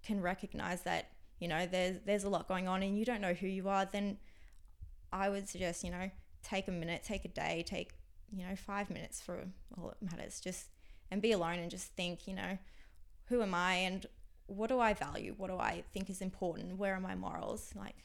[0.03, 3.35] can recognize that, you know, there's there's a lot going on and you don't know
[3.35, 4.19] who you are, then
[5.13, 6.11] I would suggest, you know,
[6.43, 7.93] take a minute, take a day, take,
[8.31, 9.45] you know, five minutes for
[9.77, 10.41] all it matters.
[10.41, 10.69] Just
[11.11, 12.59] and be alone and just think, you know,
[13.27, 14.07] who am I and
[14.47, 15.35] what do I value?
[15.37, 16.79] What do I think is important?
[16.79, 17.71] Where are my morals?
[17.75, 18.05] Like,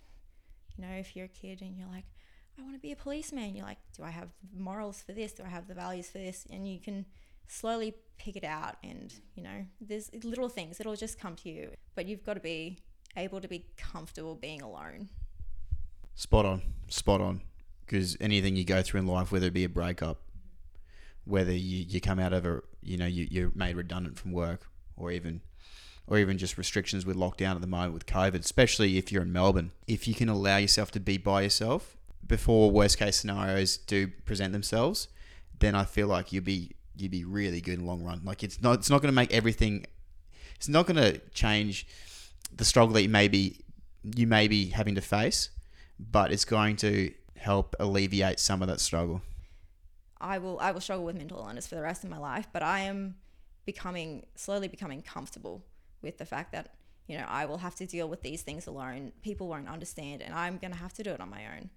[0.77, 2.05] you know, if you're a kid and you're like,
[2.57, 5.33] I want to be a policeman, you're like, do I have morals for this?
[5.33, 6.45] Do I have the values for this?
[6.51, 7.05] And you can
[7.47, 11.71] slowly pick it out and, you know, there's little things, it'll just come to you.
[11.95, 12.79] But you've got to be
[13.17, 15.09] able to be comfortable being alone.
[16.15, 17.41] Spot on, spot on.
[17.85, 20.21] Because anything you go through in life, whether it be a breakup,
[21.25, 24.67] whether you, you come out of a, you know, you, you're made redundant from work,
[24.95, 25.41] or even,
[26.07, 29.31] or even just restrictions with lockdown at the moment with COVID, especially if you're in
[29.31, 34.07] Melbourne, if you can allow yourself to be by yourself before worst case scenarios do
[34.25, 35.07] present themselves,
[35.59, 38.21] then I feel like you'll be you'd be really good in the long run.
[38.23, 39.85] Like it's not it's not going to make everything.
[40.55, 41.87] It's not going to change
[42.55, 43.59] the struggle that you may be
[44.15, 45.49] you may be having to face,
[45.99, 49.21] but it's going to help alleviate some of that struggle.
[50.19, 52.63] I will I will struggle with mental illness for the rest of my life, but
[52.63, 53.15] I am
[53.65, 55.63] becoming slowly becoming comfortable
[56.03, 56.75] with the fact that
[57.07, 59.13] you know I will have to deal with these things alone.
[59.21, 61.69] People won't understand, and I'm going to have to do it on my own.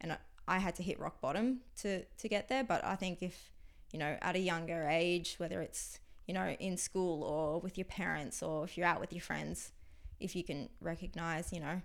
[0.00, 0.16] And
[0.46, 3.50] I had to hit rock bottom to to get there, but I think if
[3.92, 7.86] you know at a younger age, whether it's you know in school or with your
[7.86, 9.72] parents or if you're out with your friends,
[10.20, 11.80] if you can recognize you know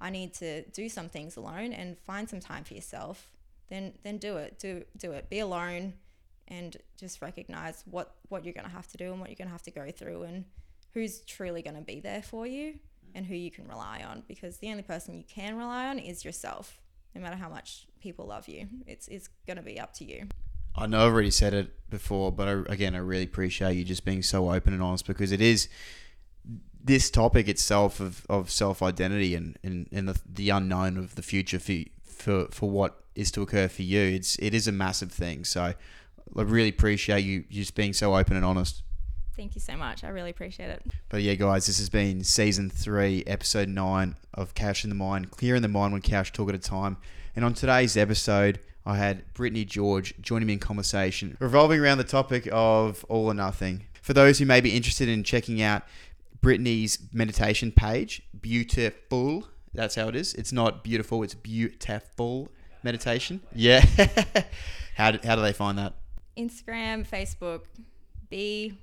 [0.00, 3.30] I need to do some things alone and find some time for yourself,
[3.68, 4.58] then then do it.
[4.58, 5.28] Do do it.
[5.28, 5.94] Be alone
[6.48, 9.48] and just recognize what what you're going to have to do and what you're going
[9.48, 10.44] to have to go through and
[10.94, 12.74] who's truly going to be there for you
[13.14, 16.24] and who you can rely on because the only person you can rely on is
[16.24, 16.78] yourself
[17.14, 20.26] no matter how much people love you it's it's going to be up to you
[20.76, 24.04] I know I've already said it before, but I, again, I really appreciate you just
[24.04, 25.68] being so open and honest because it is
[26.82, 31.22] this topic itself of, of self identity and, and, and the, the unknown of the
[31.22, 34.00] future for, for for what is to occur for you.
[34.00, 35.44] It's it is a massive thing.
[35.44, 35.74] So I
[36.42, 38.82] really appreciate you just being so open and honest.
[39.38, 42.68] Thank you so much i really appreciate it But yeah, guys, this has been season
[42.68, 46.54] three, episode nine of Couch in the Mind, clearing the mind when couch talk at
[46.56, 46.96] a time.
[47.36, 52.04] And on today's episode, I had Brittany George joining me in conversation, revolving around the
[52.04, 53.86] topic of all or nothing.
[54.02, 55.82] For those who may be interested in checking out
[56.40, 60.34] Brittany's meditation page, Beautiful, that's how it is.
[60.34, 62.48] It's not beautiful, it's beautiful
[62.82, 63.40] meditation.
[63.54, 63.80] Yeah.
[64.96, 65.94] how, do, how do they find that?
[66.36, 67.62] instagram facebook
[68.30, 68.78] b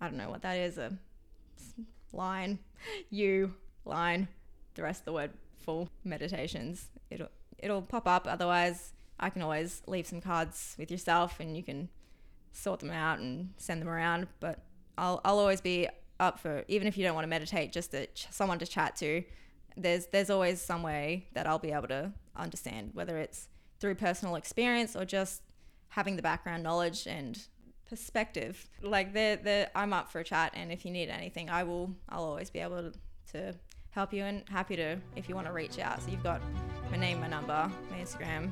[0.00, 0.92] i don't know what that is a
[2.12, 2.58] line
[3.10, 3.52] you
[3.84, 4.28] line
[4.74, 6.88] the rest of the word full meditations.
[7.10, 7.28] It'll
[7.58, 11.88] it'll pop up otherwise i can always leave some cards with yourself and you can
[12.52, 14.60] sort them out and send them around but
[14.96, 15.88] i'll, I'll always be
[16.20, 18.96] up for even if you don't want to meditate just a, ch- someone to chat
[18.96, 19.24] to
[19.76, 23.48] there's there's always some way that i'll be able to understand whether it's
[23.80, 25.42] through personal experience or just
[25.88, 27.46] having the background knowledge and
[27.88, 31.62] perspective like they're, they're i'm up for a chat and if you need anything i
[31.62, 32.92] will i'll always be able to,
[33.32, 33.54] to
[33.90, 36.40] help you and happy to if you want to reach out so you've got
[36.90, 38.50] my name my number my instagram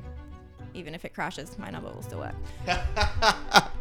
[0.75, 2.35] even if it crashes my number will still work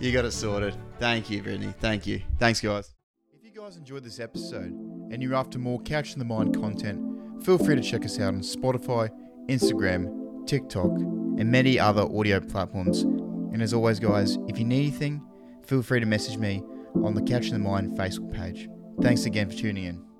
[0.00, 0.76] you got it sorted.
[0.98, 1.72] Thank you, Brittany.
[1.80, 2.22] Thank you.
[2.38, 2.94] Thanks, guys.
[3.32, 4.72] If you guys enjoyed this episode
[5.10, 8.34] and you're after more Couch in the Mind content, feel free to check us out
[8.34, 9.10] on Spotify,
[9.48, 13.04] Instagram, TikTok, and many other audio platforms.
[13.54, 15.22] And as always, guys, if you need anything,
[15.64, 16.60] feel free to message me
[17.04, 18.68] on the Couch in the Mind Facebook page.
[19.00, 20.13] Thanks again for tuning in.